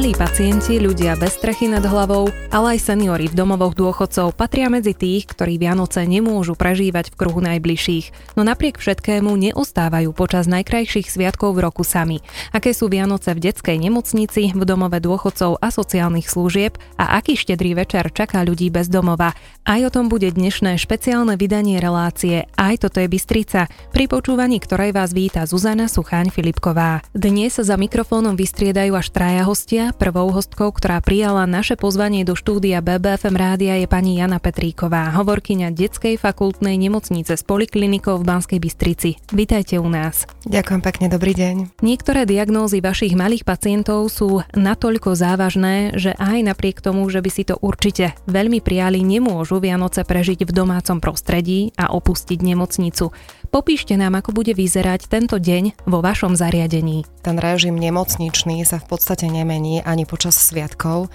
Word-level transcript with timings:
Malí 0.00 0.16
pacienti, 0.16 0.80
ľudia 0.80 1.12
bez 1.12 1.36
strechy 1.36 1.68
nad 1.68 1.84
hlavou, 1.84 2.32
ale 2.48 2.72
aj 2.72 2.88
seniori 2.88 3.28
v 3.28 3.36
domovoch 3.36 3.76
dôchodcov 3.76 4.32
patria 4.32 4.72
medzi 4.72 4.96
tých, 4.96 5.28
ktorí 5.28 5.60
Vianoce 5.60 6.00
nemôžu 6.08 6.56
prežívať 6.56 7.12
v 7.12 7.18
kruhu 7.20 7.44
najbližších, 7.44 8.32
no 8.32 8.40
napriek 8.40 8.80
všetkému 8.80 9.28
neostávajú 9.28 10.08
počas 10.16 10.48
najkrajších 10.48 11.04
sviatkov 11.04 11.52
v 11.52 11.68
roku 11.68 11.84
sami. 11.84 12.24
Aké 12.48 12.72
sú 12.72 12.88
Vianoce 12.88 13.36
v 13.36 13.52
detskej 13.52 13.76
nemocnici, 13.76 14.56
v 14.56 14.62
domove 14.64 14.96
dôchodcov 15.04 15.60
a 15.60 15.68
sociálnych 15.68 16.32
služieb 16.32 16.80
a 16.96 17.20
aký 17.20 17.36
štedrý 17.36 17.76
večer 17.76 18.08
čaká 18.08 18.40
ľudí 18.40 18.72
bez 18.72 18.88
domova. 18.88 19.36
Aj 19.68 19.80
o 19.84 19.92
tom 19.92 20.08
bude 20.08 20.32
dnešné 20.32 20.80
špeciálne 20.80 21.36
vydanie 21.36 21.76
relácie 21.76 22.48
Aj 22.56 22.72
toto 22.80 23.04
je 23.04 23.08
Bystrica, 23.12 23.68
pri 23.92 24.08
počúvaní 24.08 24.64
ktorej 24.64 24.96
vás 24.96 25.12
víta 25.12 25.44
Zuzana 25.44 25.92
Sucháň 25.92 26.32
Filipková. 26.32 27.04
Dnes 27.12 27.60
sa 27.60 27.68
za 27.68 27.76
mikrofónom 27.76 28.32
vystriedajú 28.32 28.96
až 28.96 29.12
traja 29.12 29.44
hostia 29.44 29.89
Prvou 29.90 30.30
hostkou, 30.30 30.70
ktorá 30.70 31.02
prijala 31.02 31.44
naše 31.50 31.74
pozvanie 31.74 32.22
do 32.22 32.38
štúdia 32.38 32.78
BBFM 32.78 33.34
rádia 33.34 33.74
je 33.78 33.90
pani 33.90 34.22
Jana 34.22 34.38
Petríková, 34.38 35.10
hovorkyňa 35.18 35.74
Detskej 35.74 36.14
fakultnej 36.14 36.78
nemocnice 36.78 37.34
s 37.34 37.42
poliklinikou 37.42 38.18
v 38.20 38.24
Banskej 38.24 38.60
Bystrici. 38.62 39.18
Vítajte 39.34 39.82
u 39.82 39.90
nás. 39.90 40.30
Ďakujem 40.46 40.82
pekne, 40.84 41.06
dobrý 41.10 41.32
deň. 41.34 41.82
Niektoré 41.82 42.24
diagnózy 42.24 42.78
vašich 42.78 43.18
malých 43.18 43.42
pacientov 43.42 44.06
sú 44.12 44.46
natoľko 44.54 45.18
závažné, 45.18 45.98
že 45.98 46.14
aj 46.16 46.54
napriek 46.54 46.78
tomu, 46.78 47.04
že 47.10 47.18
by 47.18 47.30
si 47.32 47.42
to 47.48 47.58
určite 47.58 48.14
veľmi 48.30 48.62
prijali, 48.62 49.02
nemôžu 49.02 49.58
Vianoce 49.58 50.06
prežiť 50.06 50.46
v 50.46 50.54
domácom 50.54 51.02
prostredí 51.02 51.74
a 51.74 51.90
opustiť 51.90 52.38
nemocnicu. 52.38 53.10
Popíšte 53.50 53.98
nám, 53.98 54.14
ako 54.14 54.30
bude 54.30 54.54
vyzerať 54.54 55.10
tento 55.10 55.34
deň 55.34 55.82
vo 55.82 55.98
vašom 55.98 56.38
zariadení. 56.38 57.02
Ten 57.26 57.34
režim 57.34 57.74
nemocničný 57.74 58.62
sa 58.62 58.78
v 58.78 58.86
podstate 58.94 59.26
nemení 59.26 59.82
ani 59.82 60.06
počas 60.06 60.38
sviatkov, 60.38 61.10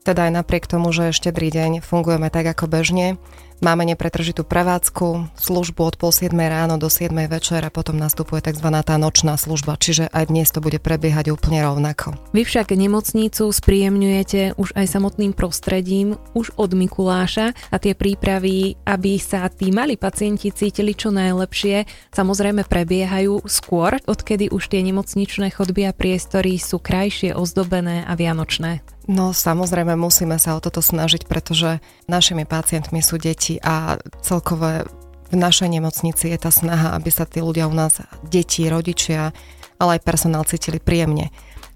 teda 0.00 0.32
aj 0.32 0.32
napriek 0.32 0.64
tomu, 0.64 0.96
že 0.96 1.12
ešte 1.12 1.28
deň 1.28 1.84
fungujeme 1.84 2.32
tak 2.32 2.48
ako 2.56 2.72
bežne, 2.72 3.20
Máme 3.64 3.88
nepretržitú 3.88 4.44
prevádzku, 4.44 5.40
službu 5.40 5.80
od 5.88 5.96
pol 5.96 6.12
7 6.12 6.36
ráno 6.36 6.76
do 6.76 6.92
7 6.92 7.16
večer 7.32 7.64
a 7.64 7.72
potom 7.72 7.96
nastupuje 7.96 8.44
tzv. 8.44 8.68
tá 8.84 9.00
nočná 9.00 9.40
služba, 9.40 9.80
čiže 9.80 10.12
aj 10.12 10.28
dnes 10.28 10.52
to 10.52 10.60
bude 10.60 10.76
prebiehať 10.84 11.32
úplne 11.32 11.64
rovnako. 11.64 12.12
Vy 12.36 12.44
však 12.44 12.76
nemocnicu 12.76 13.48
spríjemňujete 13.48 14.60
už 14.60 14.76
aj 14.76 14.84
samotným 14.84 15.32
prostredím, 15.32 16.20
už 16.36 16.52
od 16.60 16.76
Mikuláša 16.76 17.56
a 17.72 17.76
tie 17.80 17.96
prípravy, 17.96 18.76
aby 18.84 19.16
sa 19.16 19.48
tí 19.48 19.72
mali 19.72 19.96
pacienti 19.96 20.52
cítili 20.52 20.92
čo 20.92 21.08
najlepšie, 21.08 21.88
samozrejme 22.12 22.68
prebiehajú 22.68 23.48
skôr, 23.48 23.96
odkedy 24.04 24.52
už 24.52 24.68
tie 24.68 24.84
nemocničné 24.84 25.48
chodby 25.56 25.88
a 25.88 25.96
priestory 25.96 26.60
sú 26.60 26.84
krajšie, 26.84 27.32
ozdobené 27.32 28.04
a 28.04 28.12
vianočné. 28.12 28.93
No 29.04 29.36
samozrejme 29.36 30.00
musíme 30.00 30.40
sa 30.40 30.56
o 30.56 30.64
toto 30.64 30.80
snažiť, 30.80 31.28
pretože 31.28 31.84
našimi 32.08 32.48
pacientmi 32.48 33.04
sú 33.04 33.20
deti 33.20 33.60
a 33.60 34.00
celkové 34.24 34.88
v 35.28 35.36
našej 35.36 35.68
nemocnici 35.68 36.30
je 36.30 36.38
tá 36.38 36.48
snaha, 36.48 36.96
aby 36.96 37.10
sa 37.10 37.28
tí 37.28 37.42
ľudia 37.42 37.68
u 37.68 37.74
nás, 37.74 38.00
deti, 38.24 38.64
rodičia, 38.70 39.34
ale 39.76 39.98
aj 39.98 40.06
personál 40.06 40.46
cítili 40.46 40.78
príjemne. 40.78 41.34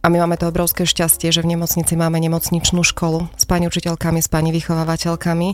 A 0.09 0.13
my 0.17 0.25
máme 0.25 0.41
to 0.41 0.49
obrovské 0.49 0.89
šťastie, 0.89 1.29
že 1.29 1.45
v 1.45 1.53
nemocnici 1.53 1.93
máme 1.93 2.17
nemocničnú 2.17 2.81
školu 2.81 3.29
s 3.37 3.45
pani 3.45 3.69
učiteľkami, 3.69 4.25
s 4.25 4.33
pani 4.33 4.57
vychovávateľkami, 4.57 5.49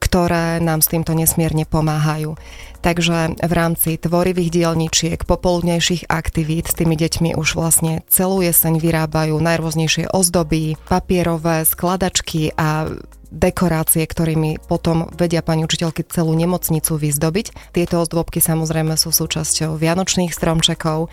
ktoré 0.00 0.64
nám 0.64 0.80
s 0.80 0.88
týmto 0.88 1.12
nesmierne 1.12 1.68
pomáhajú. 1.68 2.40
Takže 2.80 3.36
v 3.36 3.52
rámci 3.52 4.00
tvorivých 4.00 4.48
dielničiek, 4.48 5.28
popoludnejších 5.28 6.08
aktivít 6.08 6.72
s 6.72 6.80
tými 6.80 6.96
deťmi 6.96 7.36
už 7.36 7.52
vlastne 7.52 8.00
celú 8.08 8.40
jeseň 8.40 8.80
vyrábajú 8.80 9.36
najrôznejšie 9.44 10.08
ozdoby, 10.08 10.80
papierové 10.88 11.68
skladačky 11.68 12.56
a 12.56 12.88
dekorácie, 13.28 14.08
ktorými 14.08 14.56
potom 14.72 15.12
vedia 15.20 15.44
pani 15.44 15.68
učiteľky 15.68 16.08
celú 16.08 16.32
nemocnicu 16.32 16.96
vyzdobiť. 16.96 17.76
Tieto 17.76 18.00
ozdôbky 18.00 18.40
samozrejme 18.40 18.96
sú 18.96 19.12
súčasťou 19.12 19.76
vianočných 19.76 20.32
stromčekov 20.32 21.12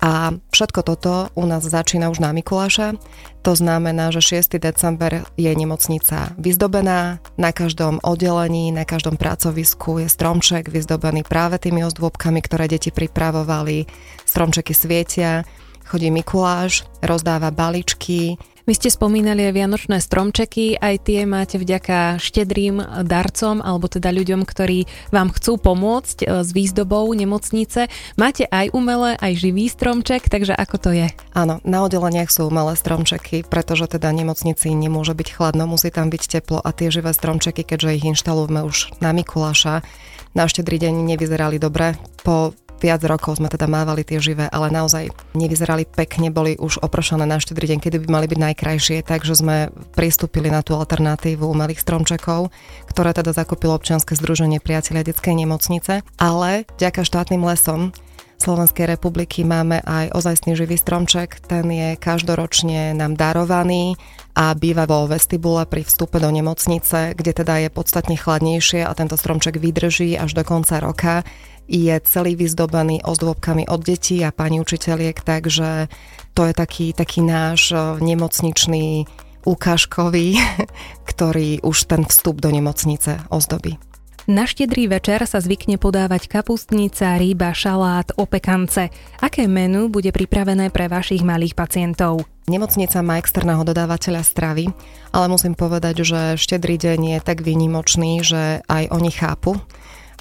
a 0.00 0.36
všetko 0.52 0.80
toto 0.84 1.32
u 1.32 1.44
nás 1.48 1.64
začína 1.64 2.12
už 2.12 2.20
na 2.20 2.30
Mikuláša. 2.36 3.00
To 3.42 3.52
znamená, 3.56 4.12
že 4.12 4.42
6. 4.42 4.60
december 4.60 5.24
je 5.38 5.48
nemocnica 5.48 6.36
vyzdobená. 6.36 7.22
Na 7.40 7.50
každom 7.54 8.02
oddelení, 8.04 8.74
na 8.74 8.84
každom 8.84 9.16
pracovisku 9.16 10.02
je 10.02 10.08
stromček 10.10 10.68
vyzdobený 10.68 11.24
práve 11.24 11.56
tými 11.62 11.86
ozdôbkami, 11.86 12.42
ktoré 12.44 12.68
deti 12.68 12.92
pripravovali. 12.92 13.86
Stromčeky 14.26 14.74
svietia, 14.76 15.46
chodí 15.86 16.10
Mikuláš, 16.12 16.84
rozdáva 17.00 17.54
baličky, 17.54 18.36
vy 18.66 18.74
ste 18.74 18.90
spomínali 18.90 19.46
aj 19.46 19.54
vianočné 19.54 20.02
stromčeky, 20.02 20.82
aj 20.82 21.06
tie 21.06 21.22
máte 21.22 21.54
vďaka 21.56 22.18
štedrým 22.18 22.82
darcom, 23.06 23.62
alebo 23.62 23.86
teda 23.86 24.10
ľuďom, 24.10 24.42
ktorí 24.42 24.90
vám 25.14 25.30
chcú 25.30 25.54
pomôcť 25.54 26.18
e, 26.26 26.26
s 26.42 26.50
výzdobou 26.50 27.06
nemocnice. 27.14 27.86
Máte 28.18 28.50
aj 28.50 28.74
umelé, 28.74 29.14
aj 29.22 29.38
živý 29.38 29.70
stromček, 29.70 30.26
takže 30.26 30.50
ako 30.50 30.76
to 30.82 30.90
je? 30.90 31.06
Áno, 31.30 31.62
na 31.62 31.86
oddeleniach 31.86 32.26
sú 32.26 32.50
umelé 32.50 32.74
stromčeky, 32.74 33.46
pretože 33.46 33.86
teda 33.86 34.10
nemocnici 34.10 34.74
nemôže 34.74 35.14
byť 35.14 35.28
chladno, 35.30 35.70
musí 35.70 35.94
tam 35.94 36.10
byť 36.10 36.22
teplo 36.26 36.58
a 36.58 36.74
tie 36.74 36.90
živé 36.90 37.14
stromčeky, 37.14 37.62
keďže 37.62 38.02
ich 38.02 38.04
inštalujeme 38.10 38.66
už 38.66 38.98
na 38.98 39.14
Mikuláša, 39.14 39.86
na 40.34 40.44
štedrý 40.50 40.82
deň 40.82 41.06
nevyzerali 41.14 41.62
dobre. 41.62 41.94
Po 42.26 42.50
viac 42.80 43.02
rokov 43.04 43.40
sme 43.40 43.48
teda 43.48 43.66
mávali 43.66 44.04
tie 44.04 44.20
živé, 44.20 44.48
ale 44.52 44.72
naozaj 44.72 45.10
nevyzerali 45.36 45.88
pekne, 45.88 46.28
boli 46.32 46.56
už 46.56 46.80
oprošané 46.80 47.24
na 47.24 47.40
štedrý 47.40 47.74
deň, 47.74 47.78
kedy 47.80 47.96
by 48.04 48.08
mali 48.08 48.26
byť 48.28 48.38
najkrajšie, 48.40 48.96
takže 49.04 49.34
sme 49.36 49.56
pristúpili 49.96 50.48
na 50.52 50.60
tú 50.60 50.76
alternatívu 50.76 51.44
umelých 51.44 51.82
stromčekov, 51.82 52.52
ktoré 52.88 53.16
teda 53.16 53.32
zakúpilo 53.32 53.76
občianske 53.76 54.16
združenie 54.16 54.60
priateľia 54.60 55.12
detskej 55.12 55.34
nemocnice, 55.36 56.04
ale 56.20 56.68
ďaká 56.78 57.04
štátnym 57.04 57.42
lesom 57.44 57.92
Slovenskej 58.36 58.84
republiky 58.84 59.48
máme 59.48 59.80
aj 59.80 60.12
ozajstný 60.12 60.60
živý 60.60 60.76
stromček, 60.76 61.40
ten 61.48 61.64
je 61.72 61.96
každoročne 61.96 62.92
nám 62.92 63.16
darovaný 63.16 63.96
a 64.36 64.52
býva 64.52 64.84
vo 64.84 65.08
vestibule 65.08 65.64
pri 65.64 65.88
vstupe 65.88 66.20
do 66.20 66.28
nemocnice, 66.28 67.16
kde 67.16 67.32
teda 67.32 67.64
je 67.64 67.68
podstatne 67.72 68.12
chladnejšie 68.12 68.84
a 68.84 68.92
tento 68.92 69.16
stromček 69.16 69.56
vydrží 69.56 70.20
až 70.20 70.36
do 70.36 70.44
konca 70.44 70.84
roka 70.84 71.24
je 71.66 71.94
celý 72.06 72.38
vyzdobený 72.38 73.02
ozdôbkami 73.02 73.66
od 73.66 73.82
detí 73.82 74.22
a 74.22 74.30
pani 74.30 74.62
učiteľiek, 74.62 75.18
takže 75.22 75.90
to 76.32 76.46
je 76.46 76.54
taký, 76.54 76.86
taký 76.94 77.20
náš 77.26 77.74
e, 77.74 77.78
nemocničný 78.00 79.06
ukážkový, 79.46 80.38
ktorý 81.10 81.62
už 81.62 81.76
ten 81.86 82.02
vstup 82.06 82.42
do 82.42 82.50
nemocnice 82.50 83.22
ozdobí. 83.30 83.78
Na 84.26 84.42
štedrý 84.42 84.90
večer 84.90 85.22
sa 85.22 85.38
zvykne 85.38 85.78
podávať 85.78 86.26
kapustnica, 86.26 87.14
rýba, 87.14 87.54
šalát, 87.54 88.10
opekance. 88.18 88.90
Aké 89.22 89.46
menu 89.46 89.86
bude 89.86 90.10
pripravené 90.10 90.74
pre 90.74 90.90
vašich 90.90 91.22
malých 91.22 91.54
pacientov? 91.54 92.26
Nemocnica 92.50 93.06
má 93.06 93.22
externého 93.22 93.62
dodávateľa 93.62 94.26
stravy, 94.26 94.66
ale 95.14 95.26
musím 95.30 95.54
povedať, 95.54 96.02
že 96.02 96.20
štedrý 96.42 96.74
deň 96.74 97.00
je 97.14 97.18
tak 97.22 97.46
výnimočný, 97.46 98.26
že 98.26 98.66
aj 98.66 98.90
oni 98.90 99.10
chápu, 99.14 99.62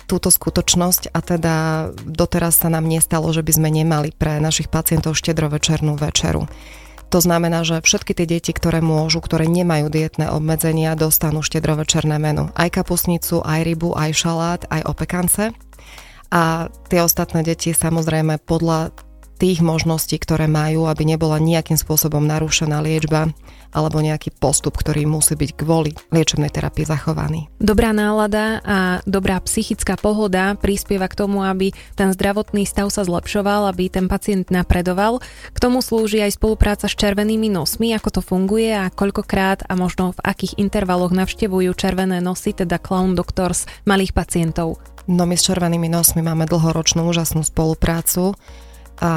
túto 0.05 0.29
skutočnosť 0.29 1.11
a 1.11 1.19
teda 1.21 1.55
doteraz 2.05 2.61
sa 2.61 2.69
nám 2.69 2.85
nestalo, 2.85 3.29
že 3.33 3.41
by 3.41 3.51
sme 3.57 3.69
nemali 3.73 4.13
pre 4.13 4.37
našich 4.37 4.69
pacientov 4.69 5.17
štedrovečernú 5.17 5.97
večeru. 5.97 6.45
To 7.13 7.19
znamená, 7.21 7.61
že 7.61 7.85
všetky 7.85 8.17
tie 8.17 8.27
deti, 8.27 8.51
ktoré 8.51 8.81
môžu, 8.81 9.21
ktoré 9.21 9.45
nemajú 9.45 9.93
dietné 9.93 10.27
obmedzenia, 10.33 10.97
dostanú 10.97 11.45
štedrovečerné 11.45 12.17
menu. 12.17 12.49
Aj 12.57 12.67
kapusnicu, 12.67 13.45
aj 13.45 13.61
rybu, 13.61 13.93
aj 13.93 14.11
šalát, 14.11 14.61
aj 14.73 14.81
opekance. 14.89 15.53
A 16.33 16.67
tie 16.89 16.99
ostatné 17.05 17.45
deti 17.45 17.71
samozrejme 17.71 18.41
podľa 18.41 18.91
tých 19.35 19.59
možností, 19.59 20.15
ktoré 20.17 20.47
majú, 20.47 20.87
aby 20.87 21.03
nebola 21.03 21.37
nejakým 21.37 21.75
spôsobom 21.75 22.23
narušená 22.23 22.79
liečba 22.79 23.31
alebo 23.75 23.99
nejaký 23.99 24.31
postup, 24.31 24.79
ktorý 24.79 25.03
musí 25.03 25.35
byť 25.35 25.51
kvôli 25.59 25.91
liečebnej 26.15 26.47
terapii 26.47 26.87
zachovaný. 26.87 27.51
Dobrá 27.59 27.91
nálada 27.91 28.63
a 28.63 29.03
dobrá 29.03 29.35
psychická 29.43 29.99
pohoda 29.99 30.55
prispieva 30.55 31.11
k 31.11 31.19
tomu, 31.19 31.43
aby 31.43 31.75
ten 31.99 32.15
zdravotný 32.15 32.63
stav 32.63 32.87
sa 32.87 33.03
zlepšoval, 33.03 33.67
aby 33.67 33.91
ten 33.91 34.07
pacient 34.07 34.47
napredoval. 34.47 35.19
K 35.51 35.57
tomu 35.59 35.83
slúži 35.83 36.23
aj 36.23 36.39
spolupráca 36.39 36.87
s 36.87 36.95
červenými 36.95 37.51
nosmi, 37.51 37.91
ako 37.91 38.09
to 38.15 38.21
funguje 38.23 38.71
a 38.71 38.87
koľkokrát 38.87 39.67
a 39.67 39.75
možno 39.75 40.15
v 40.15 40.23
akých 40.23 40.55
intervaloch 40.55 41.11
navštevujú 41.11 41.75
červené 41.75 42.23
nosy, 42.23 42.55
teda 42.55 42.79
Clown 42.79 43.11
Doctors 43.19 43.67
malých 43.83 44.15
pacientov. 44.15 44.79
No 45.05 45.27
my 45.29 45.37
s 45.37 45.51
červenými 45.51 45.85
nosmi 45.91 46.25
máme 46.25 46.49
dlhoročnú 46.49 47.05
úžasnú 47.05 47.45
spoluprácu 47.45 48.33
a 48.99 49.11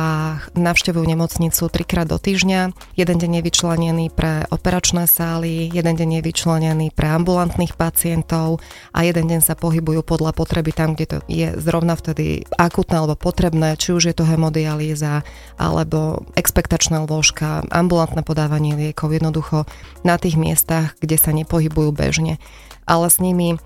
navštevujú 0.58 1.06
nemocnicu 1.06 1.70
trikrát 1.70 2.10
do 2.10 2.19
týždňa. 2.19 2.75
Jeden 2.98 3.16
deň 3.16 3.38
je 3.38 3.46
vyčlenený 3.46 4.06
pre 4.10 4.46
operačné 4.50 5.06
sály, 5.06 5.70
jeden 5.70 5.94
deň 5.94 6.19
je 6.19 6.26
vyčlenený 6.26 6.86
pre 6.90 7.06
ambulantných 7.10 7.78
pacientov 7.78 8.58
a 8.90 9.06
jeden 9.06 9.30
deň 9.30 9.40
sa 9.42 9.54
pohybujú 9.54 10.02
podľa 10.02 10.34
potreby 10.34 10.75
tam, 10.75 10.98
kde 10.98 11.06
to 11.06 11.16
je 11.30 11.54
zrovna 11.62 11.94
vtedy 11.94 12.42
akutné 12.58 12.98
alebo 12.98 13.14
potrebné, 13.14 13.78
či 13.78 13.94
už 13.94 14.10
je 14.10 14.14
to 14.16 14.26
hemodialýza 14.26 15.22
alebo 15.60 16.26
expektačné 16.34 16.98
lôžka, 17.06 17.62
ambulantné 17.70 18.26
podávanie 18.26 18.75
liekov, 18.75 19.14
jednoducho 19.14 19.64
na 20.02 20.19
tých 20.19 20.34
miestach, 20.34 20.98
kde 20.98 21.16
sa 21.19 21.30
nepohybujú 21.30 21.94
bežne. 21.94 22.42
Ale 22.88 23.12
s 23.12 23.20
nimi 23.20 23.60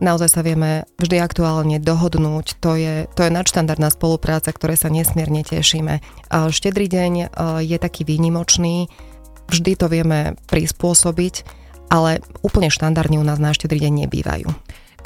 naozaj 0.00 0.28
sa 0.28 0.40
vieme 0.44 0.84
vždy 1.00 1.16
aktuálne 1.20 1.76
dohodnúť. 1.80 2.60
To 2.60 2.76
je, 2.76 3.08
to 3.16 3.20
je 3.26 3.30
nadštandardná 3.32 3.88
spolupráca, 3.92 4.52
ktoré 4.52 4.76
sa 4.76 4.92
nesmierne 4.92 5.42
tešíme. 5.42 6.00
Štedrý 6.30 6.86
deň 6.88 7.12
e, 7.16 7.26
je 7.64 7.76
taký 7.80 8.04
výnimočný, 8.04 8.90
vždy 9.48 9.72
to 9.78 9.86
vieme 9.86 10.34
prispôsobiť, 10.50 11.34
ale 11.88 12.20
úplne 12.42 12.68
štandardne 12.68 13.22
u 13.22 13.24
nás 13.26 13.38
na 13.38 13.54
štedrý 13.54 13.86
deň 13.86 14.06
nebývajú. 14.06 14.48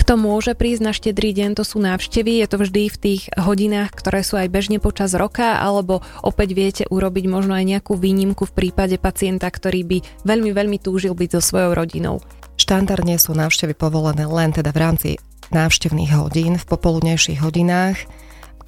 Kto 0.00 0.16
môže 0.16 0.56
prísť 0.56 0.82
na 0.82 0.96
štedrý 0.96 1.36
deň, 1.36 1.60
to 1.60 1.64
sú 1.66 1.76
návštevy, 1.76 2.40
je 2.40 2.48
to 2.48 2.56
vždy 2.56 2.88
v 2.88 2.96
tých 2.96 3.22
hodinách, 3.36 3.92
ktoré 3.92 4.24
sú 4.24 4.40
aj 4.40 4.48
bežne 4.48 4.80
počas 4.80 5.12
roka, 5.12 5.60
alebo 5.60 6.00
opäť 6.24 6.56
viete 6.56 6.84
urobiť 6.88 7.28
možno 7.28 7.52
aj 7.52 7.68
nejakú 7.68 8.00
výnimku 8.00 8.48
v 8.48 8.56
prípade 8.56 8.96
pacienta, 8.96 9.44
ktorý 9.52 9.84
by 9.84 9.98
veľmi, 10.24 10.56
veľmi 10.56 10.78
túžil 10.80 11.12
byť 11.12 11.36
so 11.36 11.40
svojou 11.52 11.76
rodinou. 11.76 12.24
Štandardne 12.60 13.16
sú 13.16 13.32
návštevy 13.32 13.72
povolené 13.72 14.28
len 14.28 14.52
teda 14.52 14.68
v 14.76 14.84
rámci 14.84 15.10
návštevných 15.48 16.12
hodín, 16.12 16.60
v 16.60 16.68
popoludnejších 16.68 17.40
hodinách. 17.40 18.04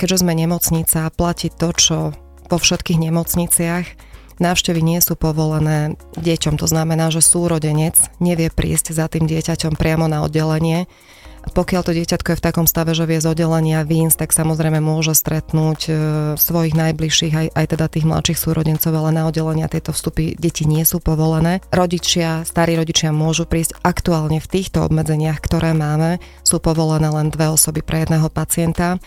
Keďže 0.01 0.25
sme 0.25 0.33
nemocnica, 0.33 1.13
platí 1.13 1.53
to, 1.53 1.77
čo 1.77 1.97
vo 2.49 2.57
všetkých 2.57 2.97
nemocniciach. 2.97 3.87
Návštevy 4.41 4.81
nie 4.81 4.97
sú 5.05 5.13
povolené 5.13 6.01
deťom, 6.17 6.57
to 6.57 6.65
znamená, 6.65 7.13
že 7.13 7.21
súrodenec 7.21 7.93
nevie 8.17 8.49
prísť 8.49 8.97
za 8.97 9.13
tým 9.13 9.29
dieťaťom 9.29 9.77
priamo 9.77 10.09
na 10.09 10.25
oddelenie, 10.25 10.89
pokiaľ 11.51 11.83
to 11.83 11.93
dieťatko 11.99 12.29
je 12.33 12.39
v 12.39 12.47
takom 12.47 12.67
stave, 12.71 12.95
že 12.95 13.03
vie 13.03 13.19
z 13.19 13.35
oddelenia 13.35 13.83
výjsť, 13.83 14.17
tak 14.23 14.31
samozrejme 14.31 14.79
môže 14.79 15.19
stretnúť 15.19 15.81
e, 15.87 15.93
svojich 16.39 16.79
najbližších, 16.79 17.35
aj, 17.35 17.47
aj 17.59 17.67
teda 17.75 17.87
tých 17.91 18.07
mladších 18.07 18.39
súrodencov, 18.39 18.95
ale 18.95 19.11
na 19.11 19.27
oddelenia 19.27 19.67
tieto 19.67 19.91
vstupy 19.91 20.39
deti 20.39 20.63
nie 20.71 20.87
sú 20.87 21.03
povolené. 21.03 21.59
Rodičia, 21.75 22.47
starí 22.47 22.79
rodičia 22.79 23.11
môžu 23.11 23.51
prísť 23.51 23.75
aktuálne 23.83 24.39
v 24.39 24.51
týchto 24.51 24.87
obmedzeniach, 24.87 25.43
ktoré 25.43 25.75
máme, 25.75 26.23
sú 26.47 26.63
povolené 26.63 27.11
len 27.11 27.35
dve 27.35 27.51
osoby 27.51 27.83
pre 27.83 28.07
jedného 28.07 28.31
pacienta. 28.31 28.97
E, 28.97 28.99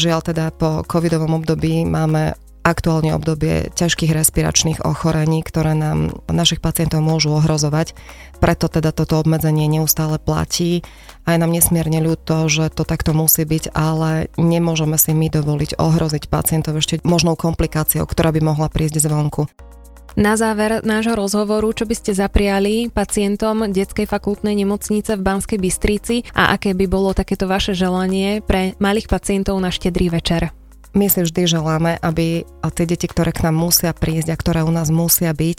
žiaľ 0.00 0.24
teda 0.24 0.56
po 0.56 0.80
covidovom 0.88 1.36
období 1.36 1.84
máme 1.84 2.45
aktuálne 2.66 3.14
obdobie 3.14 3.70
ťažkých 3.70 4.10
respiračných 4.10 4.82
ochorení, 4.82 5.46
ktoré 5.46 5.78
nám 5.78 6.18
našich 6.26 6.58
pacientov 6.58 6.98
môžu 7.06 7.38
ohrozovať. 7.38 7.94
Preto 8.42 8.66
teda 8.66 8.90
toto 8.90 9.22
obmedzenie 9.22 9.70
neustále 9.70 10.18
platí 10.18 10.82
a 11.22 11.32
je 11.32 11.38
nám 11.38 11.54
nesmierne 11.54 12.02
ľúto, 12.02 12.50
že 12.50 12.74
to 12.74 12.82
takto 12.82 13.14
musí 13.14 13.46
byť, 13.46 13.70
ale 13.70 14.26
nemôžeme 14.34 14.98
si 14.98 15.14
my 15.14 15.30
dovoliť 15.30 15.78
ohroziť 15.78 16.26
pacientov 16.26 16.74
ešte 16.82 16.98
možnou 17.06 17.38
komplikáciou, 17.38 18.02
ktorá 18.02 18.34
by 18.34 18.42
mohla 18.42 18.66
prísť 18.66 19.06
zvonku. 19.06 19.46
Na 20.16 20.32
záver 20.32 20.80
nášho 20.80 21.12
rozhovoru, 21.12 21.76
čo 21.76 21.84
by 21.84 21.92
ste 21.92 22.16
zapriali 22.16 22.88
pacientom 22.88 23.68
Detskej 23.68 24.08
fakultnej 24.08 24.56
nemocnice 24.56 25.12
v 25.12 25.20
Banskej 25.20 25.60
Bystrici 25.60 26.24
a 26.32 26.56
aké 26.56 26.72
by 26.72 26.88
bolo 26.88 27.12
takéto 27.12 27.44
vaše 27.44 27.76
želanie 27.76 28.40
pre 28.40 28.72
malých 28.80 29.12
pacientov 29.12 29.60
na 29.60 29.68
štedrý 29.68 30.08
večer? 30.08 30.56
My 30.94 31.10
si 31.10 31.24
vždy 31.24 31.48
želáme, 31.48 31.98
aby 32.04 32.46
tie 32.46 32.86
deti, 32.86 33.08
ktoré 33.10 33.34
k 33.34 33.48
nám 33.48 33.58
musia 33.58 33.90
prísť 33.96 34.28
a 34.32 34.36
ktoré 34.36 34.60
u 34.62 34.70
nás 34.70 34.92
musia 34.92 35.34
byť, 35.34 35.58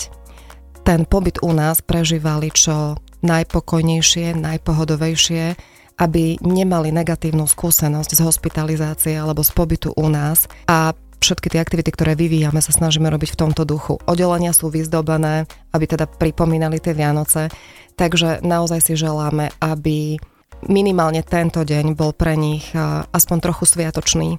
ten 0.87 1.03
pobyt 1.03 1.43
u 1.43 1.51
nás 1.51 1.83
prežívali 1.83 2.47
čo 2.47 2.95
najpokojnejšie, 3.19 4.39
najpohodovejšie, 4.39 5.59
aby 5.97 6.37
nemali 6.39 6.93
negatívnu 6.93 7.49
skúsenosť 7.49 8.13
z 8.13 8.21
hospitalizácie 8.21 9.17
alebo 9.17 9.41
z 9.43 9.51
pobytu 9.51 9.89
u 9.97 10.07
nás. 10.07 10.45
A 10.69 10.93
všetky 11.17 11.49
tie 11.49 11.59
aktivity, 11.59 11.89
ktoré 11.89 12.13
vyvíjame, 12.13 12.61
sa 12.61 12.69
snažíme 12.69 13.09
robiť 13.09 13.33
v 13.33 13.39
tomto 13.41 13.65
duchu. 13.65 13.97
Oddelenia 14.05 14.53
sú 14.53 14.69
vyzdobené, 14.69 15.49
aby 15.73 15.85
teda 15.89 16.05
pripomínali 16.05 16.77
tie 16.77 16.93
Vianoce, 16.93 17.49
takže 17.97 18.45
naozaj 18.45 18.79
si 18.85 18.93
želáme, 18.93 19.49
aby 19.57 20.21
minimálne 20.69 21.25
tento 21.25 21.65
deň 21.65 21.97
bol 21.97 22.13
pre 22.13 22.37
nich 22.37 22.69
aspoň 23.11 23.37
trochu 23.41 23.65
sviatočný 23.65 24.37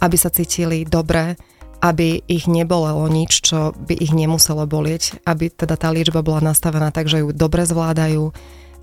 aby 0.00 0.16
sa 0.18 0.32
cítili 0.32 0.84
dobre, 0.84 1.36
aby 1.84 2.24
ich 2.24 2.48
nebolelo 2.48 3.04
nič, 3.06 3.44
čo 3.52 3.76
by 3.76 3.94
ich 3.96 4.12
nemuselo 4.16 4.64
bolieť, 4.64 5.20
aby 5.28 5.52
teda 5.52 5.76
tá 5.76 5.92
liečba 5.92 6.24
bola 6.24 6.52
nastavená 6.52 6.88
tak, 6.90 7.06
že 7.06 7.20
ju 7.20 7.36
dobre 7.36 7.68
zvládajú 7.68 8.32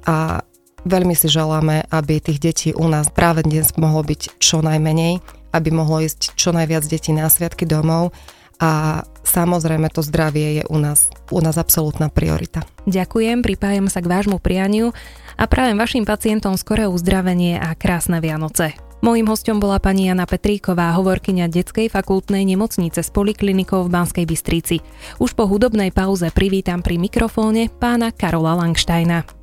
a 0.05 0.45
veľmi 0.85 1.15
si 1.17 1.27
želáme, 1.31 1.87
aby 1.89 2.21
tých 2.21 2.39
detí 2.39 2.69
u 2.75 2.85
nás 2.85 3.09
práve 3.09 3.41
dnes 3.43 3.73
mohlo 3.79 4.03
byť 4.05 4.37
čo 4.37 4.61
najmenej, 4.61 5.23
aby 5.53 5.69
mohlo 5.73 6.03
ísť 6.03 6.37
čo 6.37 6.53
najviac 6.53 6.85
detí 6.85 7.15
na 7.15 7.29
sviatky 7.29 7.65
domov 7.65 8.13
a 8.61 9.03
samozrejme 9.25 9.89
to 9.89 10.05
zdravie 10.05 10.61
je 10.61 10.63
u 10.69 10.77
nás, 10.77 11.09
u 11.33 11.39
nás 11.41 11.57
absolútna 11.57 12.07
priorita. 12.13 12.63
Ďakujem, 12.85 13.41
pripájam 13.41 13.89
sa 13.89 13.99
k 14.03 14.11
vášmu 14.11 14.37
prianiu 14.37 14.93
a 15.35 15.43
prajem 15.49 15.79
vašim 15.79 16.05
pacientom 16.05 16.55
skoré 16.59 16.85
uzdravenie 16.85 17.57
a 17.57 17.73
krásne 17.73 18.21
Vianoce. 18.21 18.92
Mojím 19.03 19.27
hostom 19.27 19.59
bola 19.59 19.83
pani 19.83 20.07
Jana 20.07 20.23
Petríková, 20.23 20.95
hovorkyňa 20.95 21.51
Detskej 21.51 21.91
fakultnej 21.91 22.47
nemocnice 22.47 23.03
s 23.03 23.11
poliklinikou 23.11 23.83
v 23.83 23.91
Banskej 23.91 24.23
Bystrici. 24.23 24.79
Už 25.19 25.35
po 25.35 25.43
hudobnej 25.43 25.91
pauze 25.91 26.31
privítam 26.31 26.79
pri 26.79 26.95
mikrofóne 26.95 27.67
pána 27.67 28.15
Karola 28.15 28.55
Langštajna 28.63 29.42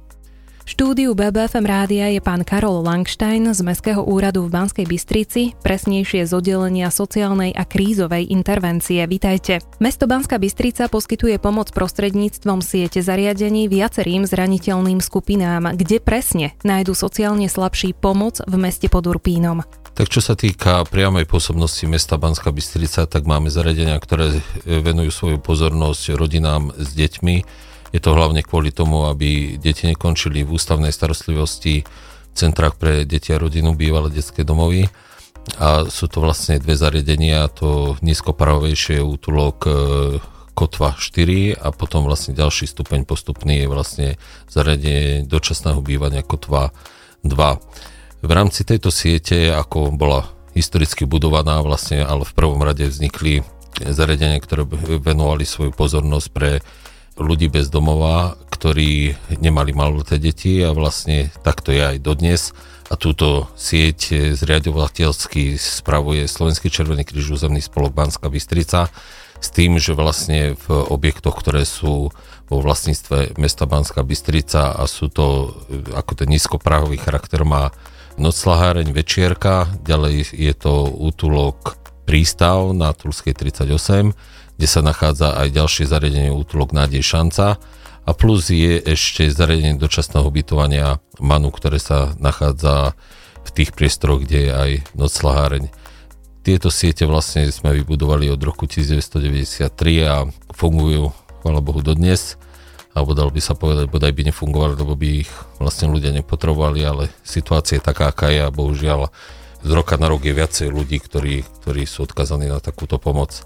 štúdiu 0.71 1.19
BBFM 1.19 1.67
rádia 1.67 2.07
je 2.15 2.23
pán 2.23 2.47
Karol 2.47 2.87
Langstein 2.87 3.43
z 3.51 3.59
Mestského 3.59 4.07
úradu 4.07 4.47
v 4.47 4.55
Banskej 4.55 4.87
Bystrici, 4.87 5.59
presnejšie 5.67 6.23
z 6.23 6.31
oddelenia 6.31 6.95
sociálnej 6.95 7.51
a 7.59 7.67
krízovej 7.67 8.31
intervencie. 8.31 9.03
Vítajte. 9.03 9.59
Mesto 9.83 10.07
Banská 10.07 10.39
Bystrica 10.39 10.87
poskytuje 10.87 11.43
pomoc 11.43 11.75
prostredníctvom 11.75 12.63
siete 12.63 13.03
zariadení 13.03 13.67
viacerým 13.67 14.23
zraniteľným 14.31 15.03
skupinám, 15.03 15.75
kde 15.75 15.99
presne 15.99 16.55
nájdu 16.63 16.95
sociálne 16.95 17.51
slabší 17.51 17.91
pomoc 17.91 18.39
v 18.47 18.55
meste 18.55 18.87
pod 18.87 19.11
Urpínom. 19.11 19.67
Tak 19.99 20.07
čo 20.07 20.23
sa 20.23 20.39
týka 20.39 20.87
priamej 20.87 21.27
pôsobnosti 21.27 21.83
mesta 21.91 22.15
Banská 22.15 22.55
Bystrica, 22.55 23.11
tak 23.11 23.27
máme 23.27 23.51
zariadenia, 23.51 23.99
ktoré 23.99 24.39
venujú 24.63 25.11
svoju 25.11 25.43
pozornosť 25.43 26.15
rodinám 26.15 26.71
s 26.79 26.95
deťmi, 26.95 27.67
je 27.91 28.01
to 28.01 28.15
hlavne 28.15 28.43
kvôli 28.47 28.71
tomu, 28.71 29.11
aby 29.11 29.59
deti 29.59 29.91
nekončili 29.91 30.47
v 30.47 30.55
ústavnej 30.55 30.95
starostlivosti 30.95 31.83
v 31.83 32.35
centrách 32.35 32.79
pre 32.79 33.03
deti 33.03 33.35
a 33.35 33.43
rodinu, 33.43 33.75
bývalé 33.75 34.15
detské 34.15 34.47
domovy. 34.47 34.87
A 35.59 35.91
sú 35.91 36.07
to 36.07 36.23
vlastne 36.23 36.63
dve 36.63 36.79
zariadenia, 36.79 37.51
to 37.51 37.99
nízkoparovejšie 38.07 39.03
útulok 39.03 39.57
e, 39.67 39.71
Kotva 40.55 40.95
4 40.95 41.59
a 41.59 41.73
potom 41.75 42.07
vlastne 42.07 42.37
ďalší 42.37 42.71
stupeň 42.71 43.03
postupný 43.09 43.65
je 43.65 43.67
vlastne 43.67 44.09
zariadenie 44.47 45.27
dočasného 45.27 45.83
bývania 45.83 46.23
Kotva 46.23 46.71
2. 47.27 47.35
V 48.21 48.31
rámci 48.31 48.63
tejto 48.63 48.93
siete, 48.95 49.51
ako 49.51 49.91
bola 49.91 50.29
historicky 50.55 51.09
budovaná 51.09 51.65
vlastne, 51.65 52.05
ale 52.05 52.29
v 52.29 52.37
prvom 52.37 52.61
rade 52.61 52.87
vznikli 52.87 53.43
zariadenia, 53.81 54.39
ktoré 54.45 54.69
venovali 55.01 55.49
svoju 55.49 55.73
pozornosť 55.73 56.29
pre 56.31 56.61
ľudí 57.21 57.53
bez 57.53 57.69
domova, 57.69 58.35
ktorí 58.49 59.15
nemali 59.39 59.77
maloleté 59.77 60.17
deti 60.17 60.65
a 60.65 60.73
vlastne 60.73 61.29
takto 61.45 61.71
je 61.71 61.97
aj 61.97 61.97
dodnes. 62.01 62.57
A 62.91 62.99
túto 62.99 63.47
sieť 63.55 64.35
zriadovateľsky 64.35 65.55
spravuje 65.55 66.27
Slovenský 66.27 66.75
Červený 66.75 67.07
kríž 67.07 67.39
územný 67.39 67.63
spolok 67.63 67.95
Banská 67.95 68.27
Bystrica 68.27 68.91
s 69.39 69.49
tým, 69.55 69.79
že 69.79 69.95
vlastne 69.95 70.59
v 70.59 70.67
objektoch, 70.91 71.39
ktoré 71.39 71.63
sú 71.63 72.11
vo 72.51 72.59
vlastníctve 72.59 73.39
mesta 73.39 73.65
Banská 73.71 74.03
Bystrica 74.03 74.75
a 74.75 74.91
sú 74.91 75.07
to, 75.07 75.55
ako 75.95 76.13
ten 76.19 76.35
nízkoprahový 76.35 76.99
charakter 76.99 77.47
má 77.47 77.71
noclaháreň 78.19 78.91
Večierka, 78.91 79.71
ďalej 79.87 80.35
je 80.35 80.53
to 80.59 80.91
útulok 80.91 81.79
Prístav 82.05 82.75
na 82.75 82.91
Tulskej 82.91 83.39
38, 83.39 83.71
kde 84.61 84.69
sa 84.69 84.85
nachádza 84.85 85.41
aj 85.41 85.57
ďalšie 85.57 85.89
zariadenie 85.89 86.29
útulok 86.37 86.77
Nádej 86.77 87.01
Šanca 87.01 87.57
a 88.05 88.11
plus 88.13 88.53
je 88.53 88.77
ešte 88.77 89.33
zariadenie 89.33 89.81
dočasného 89.81 90.29
ubytovania 90.29 91.01
Manu, 91.17 91.49
ktoré 91.49 91.81
sa 91.81 92.13
nachádza 92.21 92.93
v 93.41 93.51
tých 93.57 93.73
priestoroch, 93.73 94.21
kde 94.21 94.39
je 94.45 94.51
aj 94.53 94.71
noclaháreň. 94.93 95.65
Tieto 96.45 96.69
siete 96.69 97.09
vlastne 97.09 97.49
sme 97.49 97.73
vybudovali 97.73 98.29
od 98.29 98.37
roku 98.45 98.69
1993 98.69 99.65
a 100.05 100.29
fungujú, 100.53 101.09
chvála 101.41 101.65
Bohu, 101.65 101.81
dodnes 101.81 102.37
alebo 102.93 103.17
dalo 103.17 103.33
by 103.33 103.41
sa 103.41 103.57
povedať, 103.57 103.89
bodaj 103.89 104.13
by 104.13 104.29
nefungovali, 104.29 104.77
lebo 104.77 104.93
by 104.93 105.25
ich 105.25 105.33
vlastne 105.57 105.89
ľudia 105.89 106.13
nepotrebovali, 106.21 106.85
ale 106.85 107.09
situácia 107.25 107.81
je 107.81 107.89
taká, 107.89 108.13
aká 108.13 108.29
je 108.29 108.45
a 108.45 108.53
bohužiaľ 108.53 109.09
z 109.65 109.71
roka 109.73 109.97
na 109.97 110.13
rok 110.13 110.21
je 110.21 110.37
viacej 110.37 110.69
ľudí, 110.69 111.01
ktorí, 111.01 111.49
ktorí 111.65 111.89
sú 111.89 112.05
odkazaní 112.05 112.53
na 112.53 112.61
takúto 112.61 113.01
pomoc. 113.01 113.41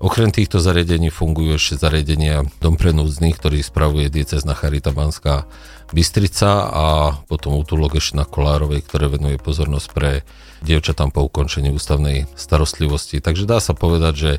Okrem 0.00 0.32
týchto 0.32 0.64
zariadení 0.64 1.12
fungujú 1.12 1.60
ešte 1.60 1.76
zariadenia 1.76 2.48
Dom 2.64 2.80
pre 2.80 2.96
núdznych, 2.96 3.36
ktorý 3.36 3.60
spravuje 3.60 4.08
diecezna 4.08 4.56
Charita 4.56 4.96
Banská 4.96 5.44
Bystrica 5.92 6.72
a 6.72 6.86
potom 7.28 7.60
útulok 7.60 8.00
ešte 8.00 8.16
na 8.16 8.24
Kolárovej, 8.24 8.80
ktoré 8.80 9.12
venuje 9.12 9.36
pozornosť 9.36 9.88
pre 9.92 10.24
dievčatám 10.64 11.12
po 11.12 11.28
ukončení 11.28 11.68
ústavnej 11.68 12.24
starostlivosti. 12.32 13.20
Takže 13.20 13.44
dá 13.44 13.60
sa 13.60 13.76
povedať, 13.76 14.14
že 14.16 14.32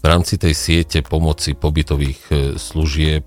v 0.00 0.04
rámci 0.04 0.36
tej 0.36 0.52
siete 0.52 1.00
pomoci 1.00 1.56
pobytových 1.56 2.20
e, 2.28 2.34
služieb 2.60 3.24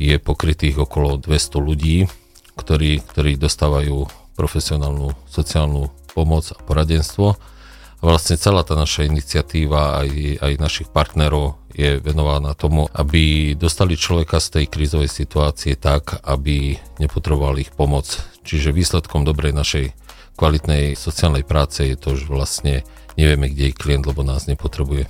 je 0.00 0.16
pokrytých 0.16 0.80
okolo 0.80 1.20
200 1.20 1.60
ľudí, 1.60 2.08
ktorí, 2.56 3.04
ktorí 3.04 3.36
dostávajú 3.36 4.08
profesionálnu 4.40 5.12
sociálnu 5.28 5.92
pomoc 6.16 6.48
a 6.48 6.58
poradenstvo. 6.64 7.36
Vlastne 8.00 8.40
celá 8.40 8.64
tá 8.64 8.72
naša 8.72 9.04
iniciatíva 9.04 10.00
aj, 10.00 10.10
aj 10.40 10.52
našich 10.56 10.88
partnerov 10.88 11.60
je 11.76 12.00
venovaná 12.00 12.56
tomu, 12.56 12.88
aby 12.96 13.52
dostali 13.52 13.92
človeka 13.94 14.40
z 14.40 14.60
tej 14.60 14.64
krízovej 14.72 15.12
situácie 15.12 15.76
tak, 15.76 16.16
aby 16.24 16.80
nepotrebovali 16.96 17.68
ich 17.68 17.72
pomoc. 17.76 18.08
Čiže 18.40 18.72
výsledkom 18.72 19.28
dobrej 19.28 19.52
našej 19.52 19.86
kvalitnej 20.40 20.96
sociálnej 20.96 21.44
práce 21.44 21.84
je 21.84 21.96
to, 22.00 22.16
že 22.16 22.24
vlastne 22.24 22.88
nevieme, 23.20 23.52
kde 23.52 23.68
je 23.68 23.76
klient, 23.76 24.08
lebo 24.08 24.24
nás 24.24 24.48
nepotrebuje. 24.48 25.04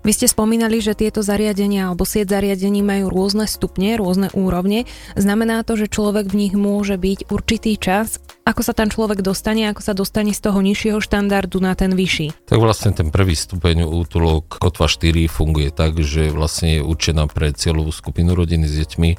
Vy 0.00 0.16
ste 0.16 0.32
spomínali, 0.32 0.80
že 0.80 0.96
tieto 0.96 1.20
zariadenia 1.20 1.92
alebo 1.92 2.08
sieť 2.08 2.32
zariadení 2.32 2.80
majú 2.80 3.12
rôzne 3.12 3.44
stupne, 3.44 4.00
rôzne 4.00 4.32
úrovne. 4.32 4.88
Znamená 5.12 5.60
to, 5.60 5.76
že 5.76 5.92
človek 5.92 6.32
v 6.32 6.48
nich 6.48 6.54
môže 6.56 6.96
byť 6.96 7.28
určitý 7.28 7.76
čas. 7.76 8.16
Ako 8.50 8.66
sa 8.66 8.74
tam 8.74 8.90
človek 8.90 9.22
dostane, 9.22 9.70
ako 9.70 9.78
sa 9.78 9.94
dostane 9.94 10.34
z 10.34 10.42
toho 10.42 10.58
nižšieho 10.58 10.98
štandardu 10.98 11.62
na 11.62 11.78
ten 11.78 11.94
vyšší? 11.94 12.50
Tak 12.50 12.58
vlastne 12.58 12.90
ten 12.90 13.14
prvý 13.14 13.38
stupeň 13.38 13.86
útulok 13.86 14.58
Kotva 14.58 14.90
4 14.90 15.30
funguje 15.30 15.70
tak, 15.70 16.02
že 16.02 16.34
vlastne 16.34 16.82
je 16.82 16.82
určená 16.82 17.30
pre 17.30 17.54
cieľovú 17.54 17.94
skupinu 17.94 18.34
rodiny 18.34 18.66
s 18.66 18.74
deťmi, 18.82 19.10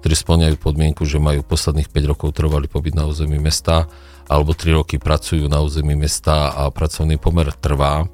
ktorí 0.00 0.14
splňajú 0.16 0.56
podmienku, 0.56 1.04
že 1.04 1.20
majú 1.20 1.44
posledných 1.44 1.92
5 1.92 2.10
rokov 2.16 2.32
trvalý 2.32 2.64
pobyt 2.64 2.96
na 2.96 3.04
území 3.04 3.36
mesta 3.36 3.92
alebo 4.24 4.56
3 4.56 4.72
roky 4.72 4.96
pracujú 4.96 5.52
na 5.52 5.60
území 5.60 5.92
mesta 5.92 6.56
a 6.56 6.72
pracovný 6.72 7.20
pomer 7.20 7.52
trvá 7.52 8.08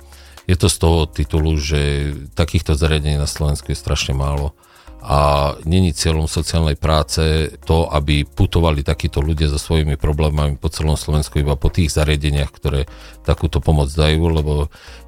je 0.50 0.58
to 0.58 0.66
z 0.66 0.76
toho 0.80 1.06
titulu, 1.06 1.54
že 1.54 2.10
takýchto 2.34 2.74
zariadení 2.74 3.14
na 3.14 3.30
Slovensku 3.30 3.70
je 3.70 3.78
strašne 3.78 4.16
málo 4.16 4.58
a 4.98 5.54
není 5.62 5.94
cieľom 5.94 6.26
sociálnej 6.26 6.74
práce 6.74 7.54
to, 7.62 7.86
aby 7.86 8.26
putovali 8.26 8.82
takíto 8.82 9.22
ľudia 9.22 9.46
so 9.46 9.56
svojimi 9.56 9.94
problémami 9.94 10.58
po 10.58 10.66
celom 10.68 10.98
Slovensku 10.98 11.38
iba 11.38 11.54
po 11.54 11.70
tých 11.70 11.94
zariadeniach, 11.94 12.50
ktoré 12.50 12.90
takúto 13.22 13.62
pomoc 13.62 13.94
dajú, 13.94 14.26
lebo 14.26 14.52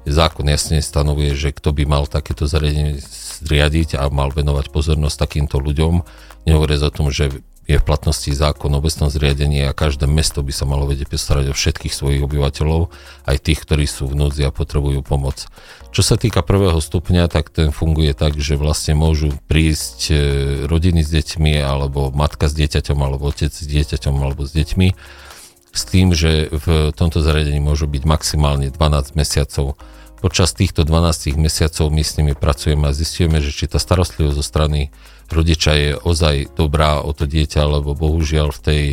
zákon 0.07 0.47
jasne 0.47 0.79
stanovuje, 0.79 1.35
že 1.35 1.51
kto 1.51 1.75
by 1.75 1.83
mal 1.83 2.03
takéto 2.07 2.47
zariadenie 2.47 3.03
zriadiť 3.43 3.99
a 3.99 4.07
mal 4.07 4.31
venovať 4.31 4.71
pozornosť 4.71 5.17
takýmto 5.27 5.59
ľuďom, 5.59 6.07
nehovoriac 6.47 6.81
o 6.87 6.95
tom, 6.95 7.07
že 7.11 7.43
je 7.69 7.77
v 7.77 7.87
platnosti 7.87 8.27
zákon 8.33 8.73
o 8.73 8.81
obecnom 8.81 9.07
zriadení 9.07 9.63
a 9.69 9.77
každé 9.77 10.09
mesto 10.09 10.41
by 10.41 10.49
sa 10.49 10.65
malo 10.65 10.89
vedieť 10.89 11.13
postarať 11.13 11.53
o 11.53 11.57
všetkých 11.57 11.93
svojich 11.93 12.21
obyvateľov, 12.25 12.89
aj 13.29 13.37
tých, 13.37 13.61
ktorí 13.61 13.85
sú 13.85 14.09
v 14.09 14.17
núdzi 14.17 14.49
a 14.49 14.51
potrebujú 14.51 15.05
pomoc. 15.05 15.45
Čo 15.93 16.01
sa 16.01 16.15
týka 16.17 16.41
prvého 16.41 16.81
stupňa, 16.81 17.29
tak 17.29 17.53
ten 17.53 17.69
funguje 17.69 18.17
tak, 18.17 18.39
že 18.39 18.57
vlastne 18.57 18.97
môžu 18.97 19.35
prísť 19.45 19.99
e, 20.09 20.15
rodiny 20.65 21.05
s 21.05 21.13
deťmi, 21.13 21.61
alebo 21.61 22.09
matka 22.09 22.49
s 22.49 22.57
dieťaťom, 22.57 22.97
alebo 22.97 23.29
otec 23.29 23.53
s 23.53 23.67
dieťaťom, 23.67 24.15
alebo 24.17 24.47
s 24.47 24.51
deťmi, 24.55 24.87
s 25.71 25.83
tým, 25.87 26.11
že 26.11 26.51
v 26.51 26.91
tomto 26.91 27.23
zariadení 27.23 27.63
môžu 27.63 27.87
byť 27.87 28.03
maximálne 28.03 28.67
12 28.71 29.15
mesiacov. 29.15 29.79
Počas 30.21 30.53
týchto 30.53 30.85
12 30.85 31.33
mesiacov 31.41 31.89
my 31.89 32.05
s 32.05 32.13
nimi 32.21 32.37
pracujeme 32.37 32.85
a 32.85 32.93
zistujeme, 32.93 33.41
že 33.41 33.49
či 33.49 33.65
tá 33.65 33.81
starostlivosť 33.81 34.37
zo 34.37 34.45
strany 34.45 34.93
rodiča 35.33 35.71
je 35.73 35.89
ozaj 35.97 36.53
dobrá 36.53 37.01
o 37.01 37.09
to 37.09 37.25
dieťa, 37.25 37.65
lebo 37.65 37.97
bohužiaľ 37.97 38.53
v 38.53 38.61
tej 38.61 38.83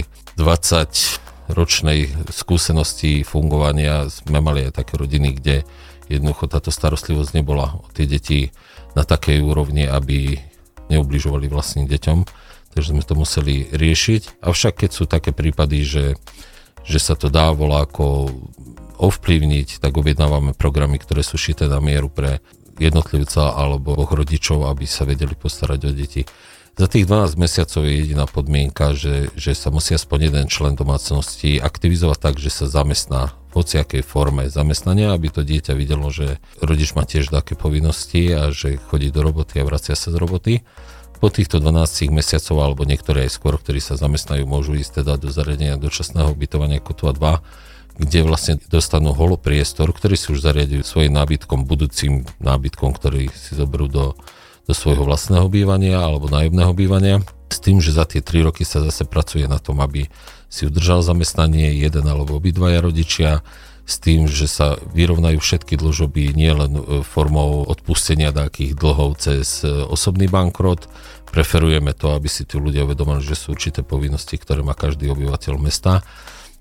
20 0.40 1.52
ročnej 1.52 2.08
skúsenosti 2.32 3.28
fungovania 3.28 4.08
sme 4.08 4.40
mali 4.40 4.72
aj 4.72 4.80
také 4.80 4.96
rodiny, 4.96 5.36
kde 5.36 5.68
jednoducho 6.08 6.48
táto 6.48 6.72
starostlivosť 6.72 7.36
nebola 7.36 7.76
o 7.76 7.84
tie 7.92 8.08
deti 8.08 8.48
na 8.96 9.04
takej 9.04 9.44
úrovni, 9.44 9.84
aby 9.84 10.40
neubližovali 10.88 11.44
vlastným 11.52 11.84
deťom. 11.92 12.18
Takže 12.72 12.96
sme 12.96 13.04
to 13.04 13.12
museli 13.12 13.68
riešiť. 13.68 14.40
Avšak 14.40 14.80
keď 14.80 14.90
sú 14.96 15.04
také 15.04 15.36
prípady, 15.36 15.84
že, 15.84 16.04
že 16.88 16.98
sa 16.98 17.14
to 17.14 17.28
dá 17.28 17.52
volá 17.52 17.84
ako 17.84 18.32
ovplyvniť, 18.98 19.78
tak 19.78 19.94
objednávame 19.94 20.56
programy, 20.56 20.98
ktoré 20.98 21.22
sú 21.22 21.38
šité 21.38 21.70
na 21.70 21.78
mieru 21.78 22.10
pre 22.10 22.42
jednotlivca 22.80 23.54
alebo 23.54 23.94
rodičov, 23.94 24.66
aby 24.66 24.88
sa 24.88 25.06
vedeli 25.06 25.36
postarať 25.38 25.80
o 25.86 25.92
deti. 25.94 26.22
Za 26.78 26.86
tých 26.86 27.10
12 27.10 27.42
mesiacov 27.42 27.82
je 27.90 27.94
jediná 27.98 28.24
podmienka, 28.30 28.94
že, 28.94 29.34
že 29.34 29.50
sa 29.58 29.74
musí 29.74 29.98
aspoň 29.98 30.30
jeden 30.30 30.46
člen 30.46 30.78
domácnosti 30.78 31.58
aktivizovať 31.58 32.18
tak, 32.22 32.34
že 32.38 32.54
sa 32.54 32.70
zamestná 32.70 33.34
v 33.50 33.58
hociakej 33.58 34.06
forme 34.06 34.46
zamestnania, 34.46 35.10
aby 35.10 35.26
to 35.26 35.42
dieťa 35.42 35.74
videlo, 35.74 36.06
že 36.14 36.38
rodič 36.62 36.94
má 36.94 37.02
tiež 37.02 37.34
také 37.34 37.58
povinnosti 37.58 38.30
a 38.30 38.54
že 38.54 38.78
chodí 38.78 39.10
do 39.10 39.26
roboty 39.26 39.58
a 39.58 39.66
vracia 39.66 39.98
sa 39.98 40.14
z 40.14 40.22
roboty. 40.22 40.62
Po 41.18 41.28
týchto 41.34 41.58
12 41.58 42.14
mesiacov 42.14 42.56
alebo 42.62 42.82
niektoré 42.86 43.26
aj 43.26 43.34
skôr, 43.34 43.58
ktorí 43.58 43.82
sa 43.82 43.98
zamestnajú, 43.98 44.46
môžu 44.46 44.78
ísť 44.78 45.02
teda 45.02 45.18
do 45.18 45.34
zariadenia 45.34 45.74
dočasného 45.74 46.30
ubytovania 46.30 46.78
Kotva 46.78 47.10
2 47.10 47.68
kde 47.98 48.22
vlastne 48.22 48.54
dostanú 48.70 49.10
holopriestor, 49.10 49.90
ktorý 49.90 50.14
si 50.14 50.30
už 50.30 50.46
zariadujú 50.46 50.86
svojim 50.86 51.10
nábytkom, 51.18 51.66
budúcim 51.66 52.22
nábytkom, 52.38 52.94
ktorý 52.94 53.26
si 53.34 53.58
zoberú 53.58 53.90
do, 53.90 54.14
do 54.70 54.72
svojho 54.72 55.02
vlastného 55.02 55.50
bývania 55.50 55.98
alebo 55.98 56.30
nájomného 56.30 56.72
bývania. 56.78 57.18
S 57.50 57.58
tým, 57.58 57.82
že 57.82 57.90
za 57.90 58.06
tie 58.06 58.22
3 58.22 58.46
roky 58.46 58.62
sa 58.62 58.78
zase 58.86 59.02
pracuje 59.02 59.50
na 59.50 59.58
tom, 59.58 59.82
aby 59.82 60.06
si 60.46 60.70
udržal 60.70 61.02
zamestnanie 61.02 61.74
jeden 61.74 62.06
alebo 62.06 62.38
obidvaja 62.38 62.78
rodičia, 62.78 63.42
s 63.88 63.96
tým, 64.04 64.28
že 64.28 64.44
sa 64.44 64.76
vyrovnajú 64.92 65.40
všetky 65.40 65.80
dlžoby 65.80 66.36
nielen 66.36 66.72
e, 66.76 66.82
formou 67.00 67.64
odpustenia 67.64 68.36
takých 68.36 68.76
dlhov 68.76 69.16
cez 69.16 69.64
e, 69.64 69.72
osobný 69.88 70.28
bankrot, 70.28 70.92
preferujeme 71.32 71.96
to, 71.96 72.12
aby 72.12 72.28
si 72.28 72.44
tí 72.44 72.60
ľudia 72.60 72.84
uvedomili, 72.84 73.24
že 73.24 73.32
sú 73.32 73.56
určité 73.56 73.80
povinnosti, 73.80 74.36
ktoré 74.36 74.60
má 74.60 74.76
každý 74.76 75.08
obyvateľ 75.08 75.54
mesta 75.56 76.04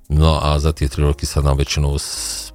No 0.08 0.40
a 0.40 0.56
za 0.60 0.72
tie 0.72 0.88
3 0.88 1.04
roky 1.04 1.28
sa 1.28 1.44
nám 1.44 1.60
väčšinou 1.60 2.00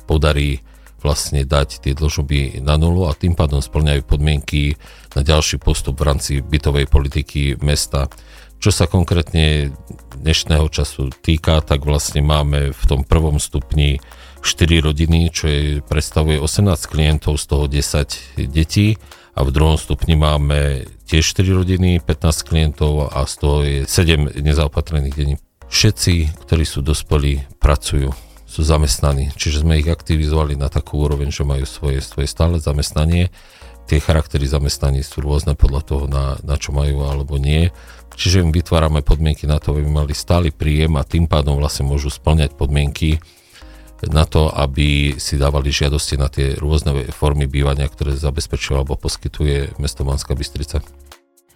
podarí 0.08 0.64
vlastne 1.04 1.44
dať 1.44 1.84
tie 1.84 1.92
dlžoby 1.92 2.64
na 2.64 2.80
nulu 2.80 3.10
a 3.10 3.12
tým 3.12 3.36
pádom 3.36 3.60
splňajú 3.60 4.06
podmienky 4.08 4.80
na 5.12 5.20
ďalší 5.20 5.60
postup 5.60 6.00
v 6.00 6.06
rámci 6.08 6.32
bytovej 6.40 6.88
politiky 6.88 7.60
mesta. 7.60 8.08
Čo 8.62 8.70
sa 8.70 8.86
konkrétne 8.86 9.74
dnešného 10.22 10.70
času 10.70 11.10
týka, 11.10 11.60
tak 11.60 11.82
vlastne 11.82 12.22
máme 12.22 12.70
v 12.70 12.82
tom 12.86 13.02
prvom 13.02 13.42
stupni 13.42 13.98
4 14.42 14.82
rodiny, 14.82 15.30
čo 15.30 15.44
je, 15.46 15.62
predstavuje 15.80 16.36
18 16.36 16.66
klientov, 16.90 17.38
z 17.38 17.44
toho 17.46 17.64
10 17.70 18.50
detí 18.50 18.98
a 19.32 19.46
v 19.46 19.50
druhom 19.54 19.80
stupni 19.80 20.18
máme 20.18 20.84
tiež 21.08 21.24
4 21.24 21.62
rodiny, 21.64 22.02
15 22.04 22.44
klientov 22.44 23.14
a 23.14 23.24
z 23.24 23.34
toho 23.38 23.58
je 23.64 23.78
7 23.86 24.42
nezaopatrených 24.42 25.16
detí 25.16 25.34
všetci, 25.72 26.44
ktorí 26.44 26.64
sú 26.68 26.84
dospelí, 26.84 27.48
pracujú, 27.56 28.12
sú 28.44 28.60
zamestnaní. 28.60 29.32
Čiže 29.32 29.64
sme 29.64 29.80
ich 29.80 29.88
aktivizovali 29.88 30.54
na 30.60 30.68
takú 30.68 31.00
úroveň, 31.08 31.32
že 31.32 31.48
majú 31.48 31.64
svoje, 31.64 32.04
svoje 32.04 32.28
stále 32.28 32.60
zamestnanie. 32.60 33.32
Tie 33.88 33.98
charaktery 33.98 34.44
zamestnaní 34.44 35.00
sú 35.00 35.24
rôzne 35.24 35.56
podľa 35.56 35.82
toho, 35.82 36.04
na, 36.06 36.36
na 36.44 36.60
čo 36.60 36.76
majú 36.76 37.08
alebo 37.08 37.40
nie. 37.40 37.72
Čiže 38.12 38.44
im 38.44 38.52
vytvárame 38.52 39.00
podmienky 39.00 39.48
na 39.48 39.56
to, 39.56 39.72
aby 39.72 39.88
mali 39.88 40.12
stály 40.12 40.52
príjem 40.52 41.00
a 41.00 41.08
tým 41.08 41.24
pádom 41.24 41.56
vlastne 41.56 41.88
môžu 41.88 42.12
splňať 42.12 42.52
podmienky 42.52 43.16
na 44.10 44.26
to, 44.26 44.50
aby 44.50 45.14
si 45.20 45.38
dávali 45.38 45.70
žiadosti 45.70 46.18
na 46.18 46.26
tie 46.26 46.58
rôzne 46.58 47.06
formy 47.14 47.46
bývania, 47.46 47.86
ktoré 47.86 48.18
zabezpečuje 48.18 48.82
alebo 48.82 48.98
poskytuje 48.98 49.78
mesto 49.78 50.02
Banská 50.02 50.34
Bystrica. 50.34 50.82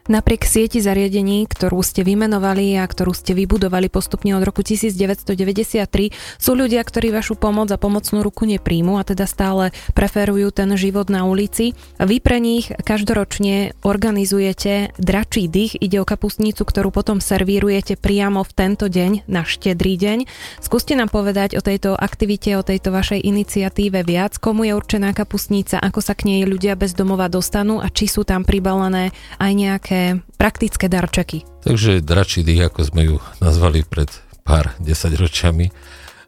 Napriek 0.06 0.46
sieti 0.46 0.78
zariadení, 0.78 1.50
ktorú 1.50 1.82
ste 1.82 2.06
vymenovali 2.06 2.78
a 2.78 2.86
ktorú 2.86 3.10
ste 3.10 3.34
vybudovali 3.34 3.90
postupne 3.90 4.38
od 4.38 4.46
roku 4.46 4.62
1993, 4.62 6.14
sú 6.38 6.54
ľudia, 6.54 6.78
ktorí 6.86 7.10
vašu 7.10 7.34
pomoc 7.34 7.74
a 7.74 7.78
pomocnú 7.78 8.22
ruku 8.22 8.46
nepríjmu 8.46 9.02
a 9.02 9.06
teda 9.06 9.26
stále 9.26 9.74
preferujú 9.98 10.54
ten 10.54 10.70
život 10.78 11.10
na 11.10 11.26
ulici. 11.26 11.74
Vy 11.98 12.22
pre 12.22 12.38
nich 12.38 12.70
každoročne 12.70 13.74
organizujete 13.82 14.94
dračí 14.94 15.50
dých, 15.50 15.74
ide 15.82 15.98
o 15.98 16.06
kapustnicu, 16.06 16.62
ktorú 16.62 16.94
potom 16.94 17.18
servírujete 17.18 17.98
priamo 17.98 18.46
v 18.46 18.52
tento 18.54 18.86
deň, 18.86 19.26
na 19.26 19.42
štedrý 19.42 19.98
deň. 19.98 20.18
Skúste 20.62 20.94
nám 20.94 21.10
povedať 21.10 21.58
o 21.58 21.62
tejto 21.66 21.98
aktivite, 21.98 22.54
o 22.54 22.62
tejto 22.62 22.94
vašej 22.94 23.26
iniciatíve 23.26 24.06
viac, 24.06 24.38
komu 24.38 24.70
je 24.70 24.78
určená 24.78 25.10
kapustnica, 25.18 25.82
ako 25.82 25.98
sa 25.98 26.14
k 26.14 26.30
nej 26.30 26.40
ľudia 26.46 26.78
bez 26.78 26.94
domova 26.94 27.26
dostanú 27.26 27.82
a 27.82 27.90
či 27.90 28.06
sú 28.06 28.22
tam 28.22 28.46
pribalené 28.46 29.10
aj 29.42 29.50
nejaké 29.50 29.95
také 29.96 30.20
praktické 30.36 30.86
darčeky. 30.92 31.48
Takže 31.64 32.04
dračí 32.04 32.44
dých, 32.44 32.68
ako 32.68 32.80
sme 32.84 33.02
ju 33.08 33.16
nazvali 33.40 33.82
pred 33.82 34.12
pár 34.46 34.70
desaťročiami, 34.78 35.72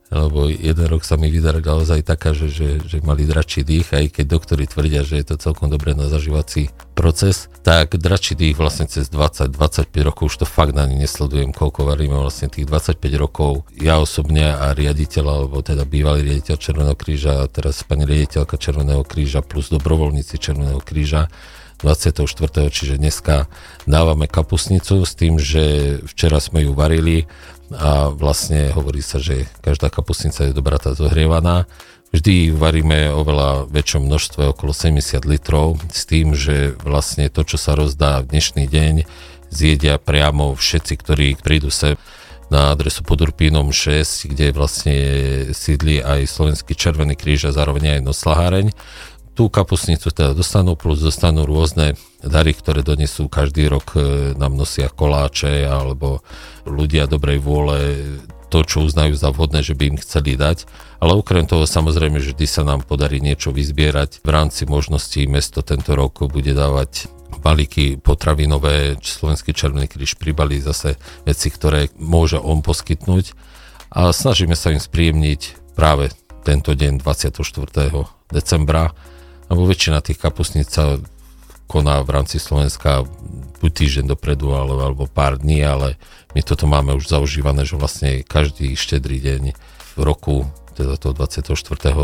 lebo 0.08 0.48
jeden 0.48 0.88
rok 0.88 1.04
sa 1.04 1.20
mi 1.20 1.28
vydarila 1.28 1.76
naozaj 1.76 2.00
taká, 2.00 2.32
že, 2.32 2.48
že, 2.48 2.80
že 2.80 3.04
mali 3.04 3.28
dračí 3.28 3.60
dých, 3.60 3.92
aj 3.92 4.04
keď 4.16 4.24
doktori 4.24 4.64
tvrdia, 4.64 5.04
že 5.04 5.20
je 5.20 5.26
to 5.28 5.36
celkom 5.36 5.68
dobré 5.68 5.92
na 5.92 6.08
zažívací 6.08 6.72
proces, 6.96 7.52
tak 7.60 7.92
dračí 8.00 8.32
dých 8.32 8.56
vlastne 8.56 8.88
cez 8.88 9.12
20-25 9.12 9.84
rokov, 10.00 10.32
už 10.32 10.42
to 10.42 10.46
fakt 10.48 10.72
na 10.72 10.88
ne 10.88 10.96
nesledujem, 11.04 11.52
koľko 11.52 11.92
varíme 11.92 12.16
vlastne 12.16 12.48
tých 12.48 12.64
25 12.64 13.04
rokov. 13.20 13.68
Ja 13.76 14.00
osobne 14.00 14.56
a 14.56 14.72
riaditeľ, 14.72 15.24
alebo 15.28 15.60
teda 15.60 15.84
bývalý 15.84 16.24
riaditeľ 16.24 16.56
Červeného 16.56 16.96
kríža 16.96 17.44
a 17.44 17.50
teraz 17.52 17.84
pani 17.84 18.08
riaditeľka 18.08 18.56
Červeného 18.56 19.04
kríža 19.04 19.44
plus 19.44 19.68
dobrovoľníci 19.68 20.40
Červeného 20.40 20.80
kríža 20.80 21.28
24. 21.78 22.74
čiže 22.74 22.98
dneska 22.98 23.46
dávame 23.86 24.26
kapusnicu 24.26 25.06
s 25.06 25.14
tým, 25.14 25.38
že 25.38 25.98
včera 26.10 26.42
sme 26.42 26.66
ju 26.66 26.74
varili 26.74 27.30
a 27.70 28.10
vlastne 28.10 28.74
hovorí 28.74 28.98
sa, 28.98 29.22
že 29.22 29.46
každá 29.62 29.86
kapusnica 29.86 30.50
je 30.50 30.56
dobrá 30.56 30.82
tá 30.82 30.96
zohrievaná. 30.96 31.70
Vždy 32.10 32.56
varíme 32.56 33.12
oveľa 33.12 33.68
väčšom 33.68 34.08
množstve, 34.08 34.56
okolo 34.56 34.72
70 34.72 35.28
litrov, 35.28 35.76
s 35.92 36.08
tým, 36.08 36.32
že 36.32 36.74
vlastne 36.80 37.28
to, 37.28 37.44
čo 37.44 37.60
sa 37.60 37.76
rozdá 37.76 38.24
v 38.24 38.32
dnešný 38.32 38.64
deň, 38.64 38.94
zjedia 39.52 40.00
priamo 40.00 40.56
všetci, 40.56 40.94
ktorí 40.98 41.26
prídu 41.38 41.68
sem 41.68 42.00
na 42.48 42.72
adresu 42.72 43.04
pod 43.04 43.20
Urpínom 43.20 43.68
6, 43.68 44.32
kde 44.32 44.56
vlastne 44.56 44.96
sídli 45.52 46.00
aj 46.00 46.24
Slovenský 46.24 46.72
Červený 46.72 47.12
kríž 47.12 47.52
a 47.52 47.52
zároveň 47.52 48.00
aj 48.00 48.08
Noslaháreň 48.08 48.66
tú 49.38 49.46
kapusnicu 49.46 50.10
teda 50.10 50.34
dostanú, 50.34 50.74
plus 50.74 50.98
dostanú 50.98 51.46
rôzne 51.46 51.94
dary, 52.26 52.58
ktoré 52.58 52.82
donesú 52.82 53.30
každý 53.30 53.70
rok, 53.70 53.94
e, 53.94 54.34
nám 54.34 54.58
nosia 54.58 54.90
koláče 54.90 55.62
alebo 55.62 56.26
ľudia 56.66 57.06
dobrej 57.06 57.38
vôle 57.38 57.78
to, 58.50 58.66
čo 58.66 58.82
uznajú 58.82 59.14
za 59.14 59.30
vhodné, 59.30 59.62
že 59.62 59.78
by 59.78 59.94
im 59.94 59.98
chceli 60.02 60.34
dať. 60.34 60.66
Ale 60.98 61.14
okrem 61.14 61.46
toho 61.46 61.70
samozrejme, 61.70 62.18
že 62.18 62.34
vždy 62.34 62.46
sa 62.50 62.66
nám 62.66 62.82
podarí 62.82 63.22
niečo 63.22 63.54
vyzbierať. 63.54 64.26
V 64.26 64.28
rámci 64.34 64.66
možností 64.66 65.30
mesto 65.30 65.62
tento 65.62 65.94
rok 65.94 66.26
bude 66.26 66.50
dávať 66.50 67.06
balíky 67.38 67.94
potravinové, 67.94 68.98
Slovenský 68.98 69.54
Červený 69.54 69.86
kríž 69.86 70.18
pribalí 70.18 70.58
zase 70.58 70.98
veci, 71.22 71.46
ktoré 71.54 71.94
môže 71.94 72.42
on 72.42 72.58
poskytnúť 72.58 73.38
a 73.94 74.10
snažíme 74.10 74.58
sa 74.58 74.74
im 74.74 74.82
spríjemniť 74.82 75.72
práve 75.78 76.10
tento 76.42 76.74
deň 76.74 76.98
24. 76.98 77.38
decembra 78.34 78.90
lebo 79.48 79.64
väčšina 79.64 80.04
tých 80.04 80.20
kapusníc 80.20 80.72
sa 80.72 81.00
koná 81.68 82.00
v 82.00 82.10
rámci 82.16 82.40
Slovenska 82.40 83.04
buď 83.60 83.70
týždeň 83.74 84.04
dopredu 84.16 84.56
alebo, 84.56 84.80
alebo 84.80 85.04
pár 85.04 85.36
dní, 85.36 85.60
ale 85.60 86.00
my 86.32 86.40
toto 86.40 86.64
máme 86.64 86.96
už 86.96 87.12
zaužívané, 87.12 87.68
že 87.68 87.76
vlastne 87.76 88.24
každý 88.24 88.72
štedrý 88.72 89.20
deň 89.20 89.42
v 89.98 90.00
roku, 90.00 90.48
teda 90.78 90.96
toho 90.96 91.12
24. 91.12 91.52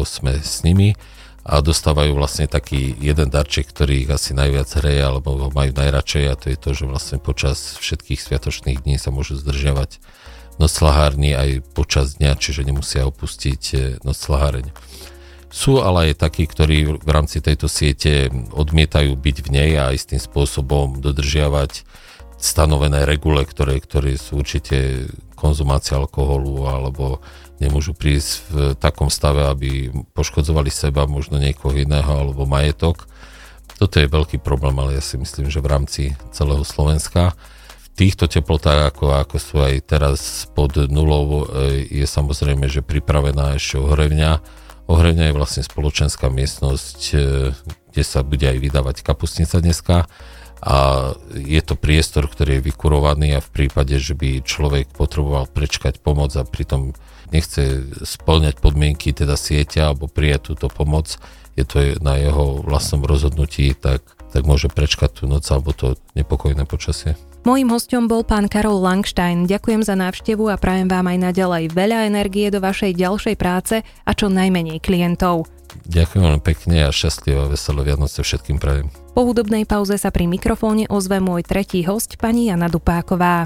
sme 0.04 0.32
s 0.42 0.66
nimi 0.66 0.98
a 1.44 1.60
dostávajú 1.60 2.16
vlastne 2.16 2.48
taký 2.48 2.96
jeden 2.96 3.28
darček, 3.28 3.68
ktorý 3.68 4.08
ich 4.08 4.10
asi 4.10 4.32
najviac 4.32 4.68
hreje 4.80 5.04
alebo 5.04 5.36
ho 5.36 5.48
majú 5.52 5.76
najradšej 5.76 6.24
a 6.32 6.34
to 6.40 6.46
je 6.48 6.58
to, 6.58 6.70
že 6.72 6.84
vlastne 6.88 7.18
počas 7.20 7.76
všetkých 7.80 8.20
sviatočných 8.20 8.80
dní 8.80 8.96
sa 8.96 9.12
môžu 9.12 9.36
zdržiavať 9.36 10.00
noclahárny 10.56 11.36
aj 11.36 11.50
počas 11.76 12.16
dňa, 12.16 12.38
čiže 12.40 12.64
nemusia 12.64 13.04
opustiť 13.04 13.62
eh, 13.74 13.80
noclaháreň. 14.02 14.72
Sú 15.54 15.78
ale 15.78 16.10
aj 16.10 16.18
takí, 16.18 16.50
ktorí 16.50 16.98
v 16.98 17.10
rámci 17.14 17.38
tejto 17.38 17.70
siete 17.70 18.26
odmietajú 18.50 19.14
byť 19.14 19.36
v 19.38 19.48
nej 19.54 19.70
a 19.78 19.94
istým 19.94 20.18
spôsobom 20.18 20.98
dodržiavať 20.98 21.86
stanovené 22.34 23.06
regule, 23.06 23.46
ktoré, 23.46 23.78
ktoré 23.78 24.18
sú 24.18 24.42
určite 24.42 25.06
konzumácia 25.38 25.94
alkoholu 25.94 26.66
alebo 26.66 27.22
nemôžu 27.62 27.94
prísť 27.94 28.30
v 28.50 28.56
takom 28.74 29.06
stave, 29.06 29.46
aby 29.46 29.94
poškodzovali 30.18 30.74
seba, 30.74 31.06
možno 31.06 31.38
niekoho 31.38 31.78
iného 31.78 32.10
alebo 32.10 32.50
majetok. 32.50 33.06
Toto 33.78 34.02
je 34.02 34.10
veľký 34.10 34.42
problém, 34.42 34.74
ale 34.74 34.98
ja 34.98 35.02
si 35.06 35.14
myslím, 35.22 35.54
že 35.54 35.62
v 35.62 35.70
rámci 35.70 36.02
celého 36.34 36.66
Slovenska 36.66 37.38
týchto 37.94 38.26
teplotách, 38.26 38.90
ako, 38.90 39.14
ako 39.22 39.36
sú 39.38 39.62
aj 39.62 39.86
teraz 39.86 40.50
pod 40.50 40.74
nulou, 40.90 41.46
e, 41.46 41.86
je 41.86 42.06
samozrejme, 42.10 42.66
že 42.66 42.82
pripravená 42.82 43.54
ešte 43.54 43.78
ohrevňa, 43.78 44.42
Ohrenia 44.84 45.32
je 45.32 45.38
vlastne 45.38 45.62
spoločenská 45.64 46.28
miestnosť, 46.28 46.98
e, 47.12 47.16
kde 47.92 48.02
sa 48.04 48.20
bude 48.20 48.44
aj 48.44 48.58
vydávať 48.60 48.96
kapustnica 49.00 49.56
dneska 49.64 49.96
a 50.64 50.76
je 51.32 51.60
to 51.60 51.76
priestor, 51.76 52.24
ktorý 52.24 52.60
je 52.60 52.66
vykurovaný 52.72 53.36
a 53.36 53.44
v 53.44 53.52
prípade, 53.52 53.96
že 54.00 54.16
by 54.16 54.44
človek 54.44 54.92
potreboval 54.96 55.44
prečkať 55.48 56.00
pomoc 56.00 56.32
a 56.36 56.48
pritom 56.48 56.96
nechce 57.32 57.84
splňať 58.00 58.60
podmienky 58.64 59.12
teda 59.12 59.36
sieťa 59.36 59.92
alebo 59.92 60.08
prijať 60.08 60.52
túto 60.52 60.72
pomoc, 60.72 61.20
je 61.54 61.64
to 61.68 62.00
na 62.00 62.16
jeho 62.16 62.64
vlastnom 62.64 63.04
rozhodnutí, 63.04 63.76
tak, 63.76 64.02
tak 64.32 64.42
môže 64.48 64.72
prečkať 64.72 65.22
tú 65.22 65.24
noc 65.28 65.44
alebo 65.52 65.76
to 65.76 66.00
nepokojné 66.16 66.64
počasie. 66.64 67.16
Mojím 67.44 67.76
hostom 67.76 68.08
bol 68.08 68.24
pán 68.24 68.48
Karol 68.48 68.80
Langstein. 68.80 69.44
Ďakujem 69.44 69.84
za 69.84 69.92
návštevu 69.92 70.48
a 70.48 70.56
prajem 70.56 70.88
vám 70.88 71.12
aj 71.12 71.28
naďalej 71.28 71.76
veľa 71.76 72.08
energie 72.08 72.48
do 72.48 72.56
vašej 72.56 72.96
ďalšej 72.96 73.36
práce 73.36 73.84
a 73.84 74.10
čo 74.16 74.32
najmenej 74.32 74.80
klientov. 74.80 75.44
Ďakujem 75.84 76.24
veľmi 76.24 76.40
pekne 76.40 76.88
a 76.88 76.90
šťastlivé 76.90 77.44
a 77.44 77.52
veselé 77.52 77.84
Vianoce 77.84 78.24
všetkým 78.24 78.56
prajem. 78.56 78.88
Po 79.12 79.28
hudobnej 79.28 79.68
pauze 79.68 80.00
sa 80.00 80.08
pri 80.08 80.24
mikrofóne 80.24 80.88
ozve 80.88 81.20
môj 81.20 81.44
tretí 81.44 81.84
host, 81.84 82.16
pani 82.16 82.48
Jana 82.48 82.72
Dupáková. 82.72 83.44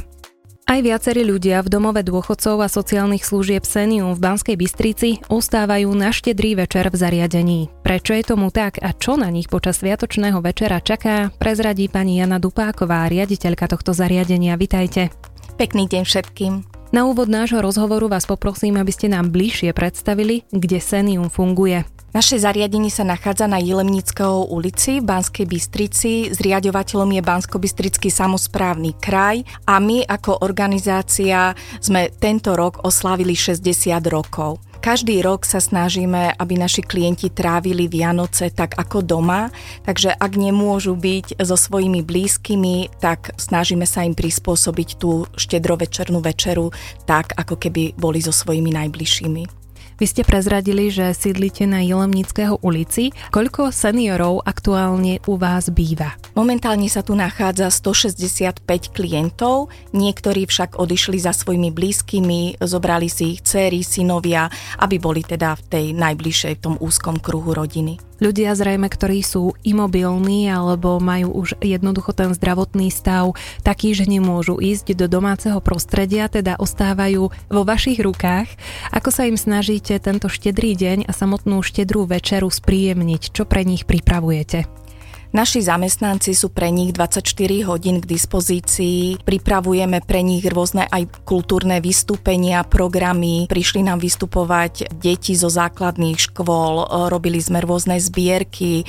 Aj 0.68 0.84
viacerí 0.84 1.24
ľudia 1.24 1.64
v 1.64 1.72
domove 1.72 2.04
dôchodcov 2.04 2.60
a 2.60 2.68
sociálnych 2.68 3.24
služieb 3.24 3.64
Senium 3.64 4.12
v 4.12 4.20
Banskej 4.20 4.52
Bystrici 4.60 5.16
ostávajú 5.32 5.88
na 5.96 6.12
štedrý 6.12 6.60
večer 6.60 6.92
v 6.92 6.96
zariadení. 7.00 7.60
Prečo 7.80 8.12
je 8.12 8.20
tomu 8.20 8.52
tak 8.52 8.76
a 8.84 8.92
čo 8.92 9.16
na 9.16 9.32
nich 9.32 9.48
počas 9.48 9.80
sviatočného 9.80 10.44
večera 10.44 10.84
čaká, 10.84 11.32
prezradí 11.40 11.88
pani 11.88 12.20
Jana 12.20 12.36
Dupáková, 12.36 13.08
riaditeľka 13.08 13.64
tohto 13.64 13.96
zariadenia. 13.96 14.60
Vitajte. 14.60 15.08
Pekný 15.56 15.88
deň 15.88 16.04
všetkým. 16.04 16.52
Na 16.92 17.08
úvod 17.08 17.32
nášho 17.32 17.64
rozhovoru 17.64 18.12
vás 18.12 18.28
poprosím, 18.28 18.76
aby 18.76 18.92
ste 18.92 19.08
nám 19.08 19.32
bližšie 19.32 19.72
predstavili, 19.72 20.44
kde 20.52 20.84
Senium 20.84 21.32
funguje. 21.32 21.88
Naše 22.08 22.40
zariadenie 22.40 22.88
sa 22.88 23.04
nachádza 23.04 23.44
na 23.44 23.60
Jelemnického 23.60 24.48
ulici 24.48 24.96
v 24.96 25.12
Banskej 25.12 25.44
Bystrici. 25.44 26.32
Zriadovateľom 26.32 27.12
je 27.12 27.20
Bansko-Bystrický 27.20 28.08
samozprávny 28.08 28.96
kraj 28.96 29.44
a 29.68 29.76
my 29.76 30.08
ako 30.08 30.40
organizácia 30.40 31.52
sme 31.84 32.08
tento 32.16 32.56
rok 32.56 32.80
oslávili 32.88 33.36
60 33.36 33.92
rokov. 34.08 34.56
Každý 34.80 35.20
rok 35.20 35.44
sa 35.44 35.60
snažíme, 35.60 36.32
aby 36.32 36.54
naši 36.56 36.80
klienti 36.80 37.28
trávili 37.28 37.92
Vianoce 37.92 38.48
tak 38.56 38.80
ako 38.80 39.04
doma, 39.04 39.52
takže 39.84 40.08
ak 40.08 40.32
nemôžu 40.32 40.96
byť 40.96 41.44
so 41.44 41.60
svojimi 41.60 42.00
blízkymi, 42.00 42.88
tak 43.04 43.36
snažíme 43.36 43.84
sa 43.84 44.08
im 44.08 44.16
prispôsobiť 44.16 44.88
tú 44.96 45.28
štedrovečernú 45.36 46.24
večeru 46.24 46.72
tak, 47.04 47.36
ako 47.36 47.60
keby 47.60 48.00
boli 48.00 48.24
so 48.24 48.32
svojimi 48.32 48.72
najbližšími. 48.72 49.57
Vy 49.98 50.06
ste 50.06 50.22
prezradili, 50.22 50.94
že 50.94 51.10
sídlite 51.10 51.66
na 51.66 51.82
Jelemnického 51.82 52.62
ulici. 52.62 53.10
Koľko 53.34 53.74
seniorov 53.74 54.46
aktuálne 54.46 55.18
u 55.26 55.34
vás 55.34 55.74
býva? 55.74 56.14
Momentálne 56.38 56.86
sa 56.86 57.02
tu 57.02 57.18
nachádza 57.18 57.66
165 57.66 58.62
klientov, 58.94 59.74
niektorí 59.90 60.46
však 60.46 60.78
odišli 60.78 61.18
za 61.18 61.34
svojimi 61.34 61.74
blízkymi, 61.74 62.62
zobrali 62.62 63.10
si 63.10 63.34
ich 63.34 63.42
céry, 63.42 63.82
synovia, 63.82 64.46
aby 64.78 65.02
boli 65.02 65.26
teda 65.26 65.58
v 65.58 65.62
tej 65.66 65.86
najbližšej, 65.98 66.52
v 66.54 66.62
tom 66.62 66.74
úzkom 66.78 67.18
kruhu 67.18 67.50
rodiny. 67.50 68.07
Ľudia 68.18 68.50
zrejme, 68.58 68.90
ktorí 68.90 69.22
sú 69.22 69.54
imobilní 69.62 70.50
alebo 70.50 70.98
majú 70.98 71.38
už 71.38 71.54
jednoducho 71.62 72.10
ten 72.10 72.34
zdravotný 72.34 72.90
stav 72.90 73.38
taký, 73.62 73.94
že 73.94 74.10
nemôžu 74.10 74.58
ísť 74.58 74.98
do 74.98 75.06
domáceho 75.06 75.62
prostredia, 75.62 76.26
teda 76.26 76.58
ostávajú 76.58 77.30
vo 77.30 77.62
vašich 77.62 78.02
rukách. 78.02 78.50
Ako 78.90 79.14
sa 79.14 79.30
im 79.30 79.38
snažíte 79.38 79.94
tento 80.02 80.26
štedrý 80.26 80.74
deň 80.74 81.06
a 81.06 81.12
samotnú 81.14 81.62
štedrú 81.62 82.10
večeru 82.10 82.50
spríjemniť? 82.50 83.30
Čo 83.30 83.46
pre 83.46 83.62
nich 83.62 83.86
pripravujete? 83.86 84.87
Naši 85.28 85.60
zamestnanci 85.60 86.32
sú 86.32 86.48
pre 86.48 86.72
nich 86.72 86.96
24 86.96 87.20
hodín 87.68 88.00
k 88.00 88.08
dispozícii, 88.08 89.20
pripravujeme 89.28 90.00
pre 90.00 90.24
nich 90.24 90.40
rôzne 90.48 90.88
aj 90.88 91.04
kultúrne 91.28 91.84
vystúpenia, 91.84 92.64
programy, 92.64 93.44
prišli 93.44 93.84
nám 93.84 94.00
vystupovať 94.00 94.88
deti 94.96 95.36
zo 95.36 95.52
základných 95.52 96.16
škôl, 96.16 96.88
robili 97.12 97.44
sme 97.44 97.60
rôzne 97.60 98.00
zbierky, 98.00 98.80
e, 98.80 98.84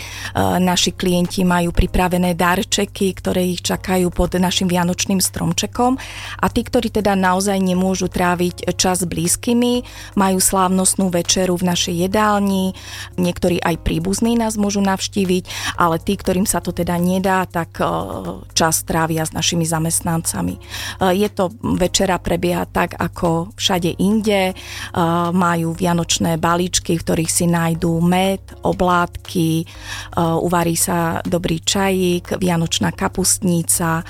naši 0.63 0.95
klienti 0.95 1.43
majú 1.43 1.75
pripravené 1.75 2.39
darčeky, 2.39 3.19
ktoré 3.19 3.43
ich 3.43 3.59
čakajú 3.59 4.07
pod 4.07 4.39
našim 4.39 4.71
vianočným 4.71 5.19
stromčekom. 5.19 5.99
A 6.39 6.47
tí, 6.47 6.63
ktorí 6.63 6.87
teda 6.87 7.19
naozaj 7.19 7.59
nemôžu 7.59 8.07
tráviť 8.07 8.79
čas 8.79 9.03
s 9.03 9.11
blízkymi, 9.11 9.83
majú 10.15 10.39
slávnostnú 10.39 11.11
večeru 11.11 11.59
v 11.59 11.67
našej 11.67 12.07
jedálni, 12.07 12.79
niektorí 13.19 13.59
aj 13.59 13.83
príbuzní 13.83 14.39
nás 14.39 14.55
môžu 14.55 14.79
navštíviť, 14.79 15.75
ale 15.75 15.99
tí, 15.99 16.15
ktorým 16.29 16.45
sa 16.45 16.61
to 16.61 16.69
teda 16.69 16.93
nedá, 17.01 17.49
tak 17.49 17.81
čas 18.53 18.85
trávia 18.85 19.25
s 19.25 19.33
našimi 19.33 19.65
zamestnancami. 19.65 20.61
Je 21.01 21.25
to 21.33 21.49
večera 21.73 22.21
prebieha 22.21 22.69
tak, 22.69 22.93
ako 23.01 23.49
všade 23.57 23.97
inde. 23.97 24.53
Majú 25.33 25.73
vianočné 25.73 26.37
balíčky, 26.37 27.01
v 27.01 27.01
ktorých 27.01 27.31
si 27.33 27.49
nájdú 27.49 27.97
med, 27.97 28.45
oblátky, 28.61 29.65
uvarí 30.21 30.77
sa 30.77 31.25
dobrý 31.25 31.65
čajík, 31.65 32.37
vianočná 32.37 32.93
kapustnica, 32.93 34.05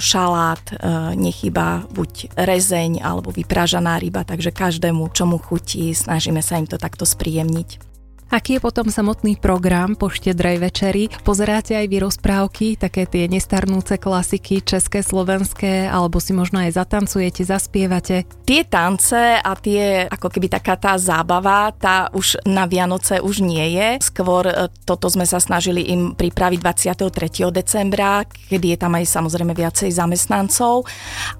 šalát, 0.00 0.64
nechyba 1.12 1.84
buď 1.92 2.40
rezeň 2.40 3.04
alebo 3.04 3.36
vypražaná 3.36 4.00
ryba, 4.00 4.24
takže 4.24 4.48
každému, 4.48 5.12
čomu 5.12 5.36
chutí, 5.36 5.92
snažíme 5.92 6.40
sa 6.40 6.56
im 6.56 6.64
to 6.64 6.80
takto 6.80 7.04
spríjemniť. 7.04 7.89
Aký 8.30 8.54
je 8.54 8.62
potom 8.62 8.86
samotný 8.86 9.42
program 9.42 9.98
po 9.98 10.06
štedrej 10.06 10.62
večeri? 10.62 11.10
Pozeráte 11.26 11.74
aj 11.74 11.90
vy 11.90 11.98
rozprávky, 11.98 12.78
také 12.78 13.02
tie 13.02 13.26
nestarnúce 13.26 13.98
klasiky, 13.98 14.62
české, 14.62 15.02
slovenské, 15.02 15.90
alebo 15.90 16.22
si 16.22 16.30
možno 16.30 16.62
aj 16.62 16.78
zatancujete, 16.78 17.42
zaspievate? 17.42 18.30
Tie 18.46 18.62
tance 18.62 19.18
a 19.34 19.50
tie, 19.58 20.06
ako 20.06 20.30
keby 20.30 20.46
taká 20.46 20.78
tá 20.78 20.94
zábava, 20.94 21.74
tá 21.74 22.06
už 22.14 22.38
na 22.46 22.70
Vianoce 22.70 23.18
už 23.18 23.42
nie 23.42 23.74
je. 23.74 23.98
Skôr 23.98 24.46
e, 24.46 24.70
toto 24.86 25.10
sme 25.10 25.26
sa 25.26 25.42
snažili 25.42 25.90
im 25.90 26.14
pripraviť 26.14 26.62
23. 27.02 27.50
decembra, 27.50 28.22
kedy 28.46 28.66
je 28.70 28.78
tam 28.78 28.94
aj 28.94 29.10
samozrejme 29.10 29.58
viacej 29.58 29.90
zamestnancov 29.90 30.86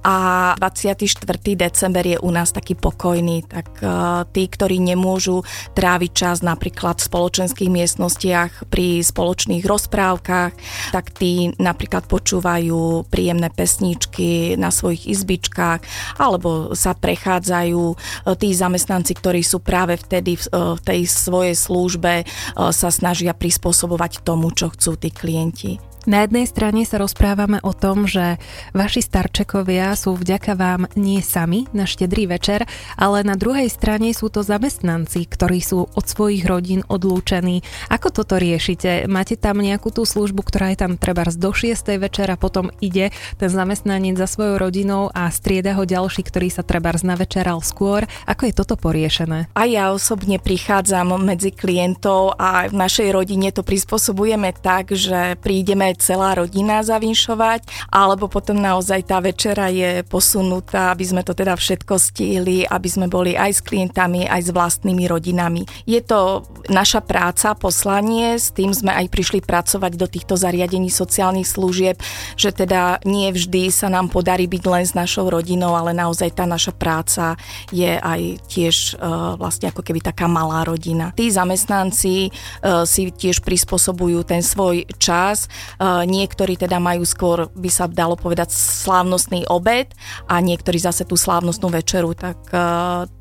a 0.02 0.58
24. 0.58 1.06
december 1.54 2.02
je 2.02 2.18
u 2.18 2.30
nás 2.34 2.50
taký 2.50 2.74
pokojný, 2.74 3.46
tak 3.46 3.78
uh, 3.78 4.26
tí, 4.34 4.50
ktorí 4.50 4.82
nemôžu 4.82 5.46
tráviť 5.78 6.10
čas 6.10 6.42
napríklad 6.42 6.79
napríklad 6.80 6.96
v 6.96 7.08
spoločenských 7.12 7.68
miestnostiach 7.68 8.52
pri 8.72 9.04
spoločných 9.04 9.68
rozprávkach, 9.68 10.52
tak 10.96 11.12
tí 11.12 11.52
napríklad 11.60 12.08
počúvajú 12.08 13.04
príjemné 13.12 13.52
pesničky 13.52 14.56
na 14.56 14.72
svojich 14.72 15.12
izbičkách 15.12 15.84
alebo 16.16 16.72
sa 16.72 16.96
prechádzajú 16.96 17.84
e, 17.84 17.96
tí 18.40 18.56
zamestnanci, 18.56 19.12
ktorí 19.12 19.44
sú 19.44 19.60
práve 19.60 20.00
vtedy 20.00 20.40
v 20.40 20.44
e, 20.48 20.80
tej 20.80 21.00
svojej 21.04 21.52
službe, 21.52 22.24
e, 22.24 22.26
sa 22.72 22.88
snažia 22.88 23.36
prispôsobovať 23.36 24.24
tomu, 24.24 24.48
čo 24.48 24.72
chcú 24.72 24.96
tí 24.96 25.12
klienti. 25.12 25.89
Na 26.08 26.24
jednej 26.24 26.48
strane 26.48 26.88
sa 26.88 26.96
rozprávame 26.96 27.60
o 27.60 27.76
tom, 27.76 28.08
že 28.08 28.40
vaši 28.72 29.04
starčekovia 29.04 29.92
sú 29.92 30.16
vďaka 30.16 30.56
vám 30.56 30.88
nie 30.96 31.20
sami 31.20 31.68
na 31.76 31.84
štedrý 31.84 32.24
večer, 32.24 32.64
ale 32.96 33.20
na 33.20 33.36
druhej 33.36 33.68
strane 33.68 34.08
sú 34.16 34.32
to 34.32 34.40
zamestnanci, 34.40 35.28
ktorí 35.28 35.60
sú 35.60 35.92
od 35.92 36.04
svojich 36.08 36.48
rodín 36.48 36.88
odlúčení. 36.88 37.60
Ako 37.92 38.16
toto 38.16 38.40
riešite? 38.40 39.04
Máte 39.12 39.36
tam 39.36 39.60
nejakú 39.60 39.92
tú 39.92 40.08
službu, 40.08 40.40
ktorá 40.40 40.72
je 40.72 40.80
tam 40.80 40.96
treba 40.96 41.28
do 41.28 41.52
6. 41.52 41.76
večera, 42.00 42.40
potom 42.40 42.72
ide 42.80 43.12
ten 43.36 43.52
zamestnanec 43.52 44.16
za 44.16 44.24
svojou 44.24 44.56
rodinou 44.56 45.12
a 45.12 45.28
strieda 45.28 45.76
ho 45.76 45.84
ďalší, 45.84 46.24
ktorý 46.24 46.48
sa 46.48 46.64
treba 46.64 46.96
navečeral 46.96 47.60
skôr. 47.60 48.08
Ako 48.24 48.48
je 48.48 48.56
toto 48.56 48.80
poriešené? 48.80 49.52
A 49.52 49.62
ja 49.68 49.92
osobne 49.92 50.40
prichádzam 50.40 51.12
medzi 51.20 51.52
klientov 51.52 52.40
a 52.40 52.66
v 52.66 52.74
našej 52.74 53.12
rodine 53.12 53.52
to 53.52 53.60
prispôsobujeme 53.60 54.56
tak, 54.56 54.96
že 54.96 55.36
prídeme 55.44 55.89
celá 55.98 56.38
rodina 56.38 56.84
zavinšovať, 56.84 57.90
alebo 57.90 58.30
potom 58.30 58.60
naozaj 58.60 59.08
tá 59.08 59.18
večera 59.18 59.72
je 59.72 60.06
posunutá, 60.06 60.94
aby 60.94 61.04
sme 61.06 61.22
to 61.26 61.34
teda 61.34 61.58
všetko 61.58 61.94
stihli, 61.98 62.68
aby 62.68 62.88
sme 62.88 63.06
boli 63.10 63.34
aj 63.34 63.50
s 63.58 63.60
klientami, 63.64 64.30
aj 64.30 64.46
s 64.46 64.50
vlastnými 64.54 65.04
rodinami. 65.10 65.66
Je 65.88 65.98
to 66.04 66.46
naša 66.70 67.02
práca, 67.02 67.56
poslanie, 67.58 68.38
s 68.38 68.54
tým 68.54 68.70
sme 68.70 68.94
aj 68.94 69.10
prišli 69.10 69.40
pracovať 69.42 69.92
do 69.96 70.06
týchto 70.06 70.38
zariadení 70.38 70.92
sociálnych 70.92 71.48
služieb, 71.48 71.96
že 72.36 72.54
teda 72.54 73.02
nie 73.08 73.32
vždy 73.32 73.72
sa 73.72 73.88
nám 73.88 74.12
podarí 74.12 74.46
byť 74.46 74.62
len 74.68 74.84
s 74.84 74.92
našou 74.94 75.32
rodinou, 75.32 75.74
ale 75.74 75.96
naozaj 75.96 76.36
tá 76.36 76.44
naša 76.44 76.76
práca 76.76 77.34
je 77.72 77.96
aj 77.96 78.20
tiež 78.46 78.76
uh, 78.98 79.34
vlastne 79.38 79.70
ako 79.70 79.82
keby 79.82 80.04
taká 80.04 80.26
malá 80.28 80.62
rodina. 80.66 81.14
Tí 81.16 81.30
zamestnanci 81.30 82.30
uh, 82.30 82.84
si 82.84 83.10
tiež 83.10 83.40
prispôsobujú 83.40 84.22
ten 84.26 84.42
svoj 84.44 84.84
čas, 85.00 85.46
Niektorí 85.80 86.60
teda 86.60 86.76
majú 86.76 87.08
skôr, 87.08 87.48
by 87.56 87.70
sa 87.72 87.88
dalo 87.88 88.12
povedať, 88.12 88.52
slávnostný 88.52 89.48
obed 89.48 89.96
a 90.28 90.36
niektorí 90.44 90.76
zase 90.76 91.08
tú 91.08 91.16
slávnostnú 91.16 91.72
večeru, 91.72 92.12
tak 92.12 92.36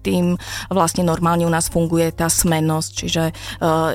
tým 0.04 0.36
vlastne 0.68 1.08
normálne 1.08 1.48
u 1.48 1.52
nás 1.52 1.72
funguje 1.72 2.12
tá 2.12 2.28
smenosť, 2.28 2.92
čiže 2.92 3.24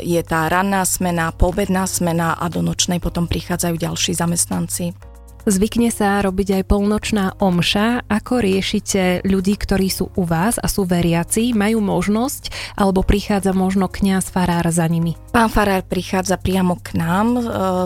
je 0.00 0.20
tá 0.24 0.48
ranná 0.48 0.80
smena, 0.88 1.36
poobedná 1.36 1.84
smena 1.84 2.40
a 2.40 2.48
do 2.48 2.64
nočnej 2.64 3.04
potom 3.04 3.28
prichádzajú 3.28 3.76
ďalší 3.76 4.16
zamestnanci. 4.16 5.13
Zvykne 5.44 5.92
sa 5.92 6.24
robiť 6.24 6.56
aj 6.56 6.62
polnočná 6.72 7.36
omša. 7.36 8.08
Ako 8.08 8.40
riešite 8.40 9.20
ľudí, 9.28 9.60
ktorí 9.60 9.92
sú 9.92 10.08
u 10.16 10.24
vás 10.24 10.56
a 10.56 10.72
sú 10.72 10.88
veriaci, 10.88 11.52
majú 11.52 11.84
možnosť, 11.84 12.48
alebo 12.80 13.04
prichádza 13.04 13.52
možno 13.52 13.92
kňaz 13.92 14.32
farár 14.32 14.64
za 14.72 14.88
nimi? 14.88 15.20
Pán 15.36 15.52
farár 15.52 15.84
prichádza 15.84 16.40
priamo 16.40 16.80
k 16.80 16.96
nám, 16.96 17.36
e, 17.36 17.42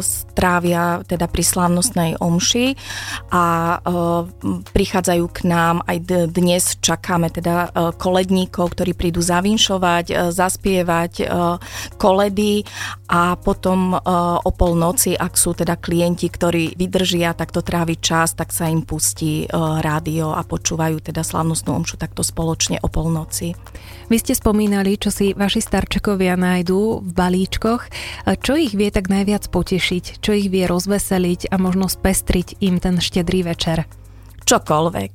strávia 0.06 1.02
teda 1.02 1.26
pri 1.26 1.42
slávnostnej 1.42 2.10
omši 2.22 2.78
a 3.34 3.44
e, 3.74 3.76
prichádzajú 4.70 5.24
k 5.26 5.40
nám 5.50 5.82
aj 5.82 6.30
dnes, 6.30 6.78
čakáme 6.78 7.26
teda 7.26 7.56
e, 7.58 7.68
koledníkov, 7.98 8.78
ktorí 8.78 8.94
prídu 8.94 9.18
zavinšovať, 9.18 10.30
zaspievať 10.30 11.12
koledy 11.98 12.62
a 13.10 13.34
potom 13.34 13.96
o 14.44 14.50
polnoci, 14.54 15.18
ak 15.18 15.34
sú 15.34 15.56
teda 15.58 15.74
klienti, 15.80 16.30
ktorí 16.30 16.78
vydržia, 16.78 17.34
tak 17.34 17.47
takto 17.48 17.64
tráviť 17.64 17.98
čas, 18.04 18.36
tak 18.36 18.52
sa 18.52 18.68
im 18.68 18.84
pustí 18.84 19.48
e, 19.48 19.56
rádio 19.56 20.36
a 20.36 20.44
počúvajú 20.44 21.00
teda 21.00 21.24
slavnostnú 21.24 21.80
omšu 21.80 21.96
takto 21.96 22.20
spoločne 22.20 22.76
o 22.84 22.92
polnoci. 22.92 23.56
Vy 24.12 24.20
ste 24.20 24.36
spomínali, 24.36 25.00
čo 25.00 25.08
si 25.08 25.32
vaši 25.32 25.64
starčekovia 25.64 26.36
nájdú 26.36 27.00
v 27.00 27.10
balíčkoch. 27.16 27.88
E, 27.88 28.36
čo 28.36 28.52
ich 28.52 28.76
vie 28.76 28.92
tak 28.92 29.08
najviac 29.08 29.48
potešiť? 29.48 30.20
Čo 30.20 30.36
ich 30.36 30.52
vie 30.52 30.68
rozveseliť 30.68 31.48
a 31.48 31.56
možno 31.56 31.88
spestriť 31.88 32.60
im 32.60 32.76
ten 32.84 33.00
štedrý 33.00 33.48
večer? 33.48 33.88
Čokoľvek 34.44 35.12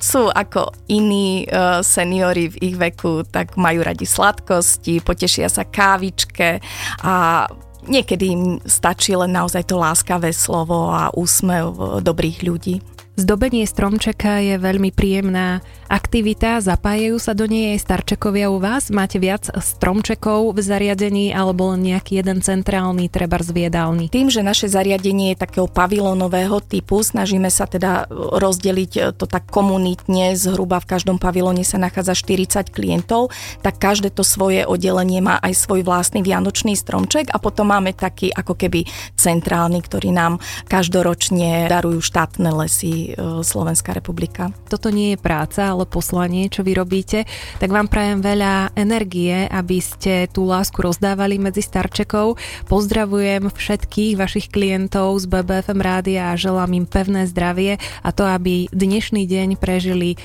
sú 0.00 0.32
ako 0.32 0.72
iní 0.88 1.44
uh, 1.44 1.84
seniori 1.84 2.48
v 2.48 2.72
ich 2.72 2.76
veku, 2.80 3.28
tak 3.28 3.60
majú 3.60 3.84
radi 3.84 4.08
sladkosti, 4.08 5.04
potešia 5.04 5.52
sa 5.52 5.68
kávičke 5.68 6.64
a 7.04 7.44
Niekedy 7.88 8.24
im 8.28 8.42
stačí 8.68 9.16
len 9.16 9.32
naozaj 9.32 9.64
to 9.64 9.80
láskavé 9.80 10.36
slovo 10.36 10.92
a 10.92 11.08
úsmev 11.16 12.00
dobrých 12.04 12.44
ľudí. 12.44 12.84
Zdobenie 13.20 13.68
stromčeka 13.68 14.40
je 14.40 14.56
veľmi 14.56 14.96
príjemná 14.96 15.60
aktivita, 15.92 16.64
zapájajú 16.64 17.20
sa 17.20 17.36
do 17.36 17.44
nej 17.44 17.76
aj 17.76 17.84
starčekovia 17.84 18.48
u 18.48 18.56
vás? 18.56 18.88
Máte 18.88 19.20
viac 19.20 19.44
stromčekov 19.44 20.56
v 20.56 20.64
zariadení 20.64 21.28
alebo 21.36 21.76
nejaký 21.76 22.24
jeden 22.24 22.40
centrálny, 22.40 23.12
treba 23.12 23.36
zviedálny? 23.36 24.08
Tým, 24.08 24.32
že 24.32 24.40
naše 24.40 24.72
zariadenie 24.72 25.36
je 25.36 25.42
takého 25.44 25.68
pavilónového 25.68 26.64
typu, 26.64 27.04
snažíme 27.04 27.52
sa 27.52 27.68
teda 27.68 28.08
rozdeliť 28.08 29.12
to 29.20 29.28
tak 29.28 29.52
komunitne, 29.52 30.32
zhruba 30.32 30.80
v 30.80 30.88
každom 30.96 31.20
pavilóne 31.20 31.60
sa 31.60 31.76
nachádza 31.76 32.16
40 32.16 32.72
klientov, 32.72 33.36
tak 33.60 33.76
každé 33.76 34.16
to 34.16 34.24
svoje 34.24 34.64
oddelenie 34.64 35.20
má 35.20 35.36
aj 35.44 35.60
svoj 35.60 35.84
vlastný 35.84 36.24
vianočný 36.24 36.72
stromček 36.72 37.28
a 37.28 37.36
potom 37.36 37.68
máme 37.68 37.92
taký 37.92 38.32
ako 38.32 38.56
keby 38.56 38.88
centrálny, 39.20 39.84
ktorý 39.84 40.08
nám 40.08 40.40
každoročne 40.72 41.68
darujú 41.68 42.00
štátne 42.00 42.48
lesy 42.56 43.09
E, 43.14 43.40
Slovenská 43.40 43.96
republika. 43.96 44.52
Toto 44.68 44.92
nie 44.92 45.14
je 45.14 45.18
práca, 45.18 45.72
ale 45.72 45.88
poslanie, 45.88 46.52
čo 46.52 46.62
vy 46.62 46.76
robíte, 46.76 47.24
tak 47.58 47.72
vám 47.72 47.88
prajem 47.88 48.20
veľa 48.20 48.76
energie, 48.76 49.48
aby 49.48 49.78
ste 49.80 50.28
tú 50.30 50.46
lásku 50.46 50.76
rozdávali 50.78 51.40
medzi 51.40 51.64
starčekov. 51.64 52.36
Pozdravujem 52.68 53.48
všetkých 53.50 54.14
vašich 54.20 54.46
klientov 54.52 55.18
z 55.22 55.26
BBFM 55.26 55.80
rádia 55.80 56.32
a 56.32 56.38
želám 56.38 56.76
im 56.76 56.86
pevné 56.86 57.26
zdravie 57.26 57.80
a 58.04 58.08
to, 58.12 58.28
aby 58.28 58.68
dnešný 58.70 59.24
deň 59.26 59.58
prežili 59.58 60.20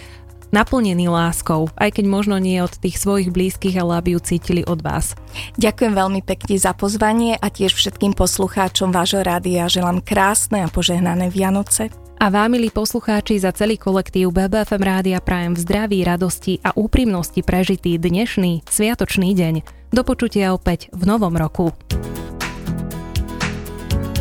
naplnený 0.53 1.11
láskou, 1.11 1.67
aj 1.75 1.99
keď 1.99 2.05
možno 2.07 2.39
nie 2.39 2.63
od 2.63 2.71
tých 2.71 2.95
svojich 2.95 3.33
blízkych, 3.33 3.75
ale 3.75 3.99
aby 3.99 4.15
ju 4.15 4.19
cítili 4.23 4.61
od 4.63 4.79
vás. 4.79 5.17
Ďakujem 5.59 5.93
veľmi 5.95 6.21
pekne 6.23 6.55
za 6.55 6.71
pozvanie 6.71 7.35
a 7.35 7.51
tiež 7.51 7.75
všetkým 7.75 8.15
poslucháčom 8.15 8.95
vášho 8.95 9.19
rádia 9.19 9.67
želám 9.67 9.99
krásne 9.99 10.63
a 10.63 10.71
požehnané 10.71 11.27
Vianoce. 11.27 12.04
A 12.25 12.33
vám, 12.33 12.57
milí 12.57 12.73
poslucháči, 12.73 13.37
za 13.37 13.53
celý 13.53 13.77
kolektív 13.77 14.33
BBFM 14.33 14.81
Rádia 14.81 15.21
prajem 15.21 15.53
v 15.53 15.61
zdraví, 15.61 16.01
radosti 16.01 16.57
a 16.65 16.73
úprimnosti 16.73 17.45
prežitý 17.45 18.01
dnešný 18.01 18.65
sviatočný 18.65 19.37
deň. 19.37 19.61
Do 19.93 20.01
počutia 20.01 20.49
opäť 20.57 20.89
v 20.89 21.05
novom 21.05 21.37
roku. 21.37 21.69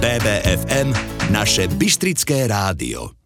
BBFM, 0.05 0.93
naše 1.33 1.65
Bystrické 1.81 2.45
rádio. 2.45 3.24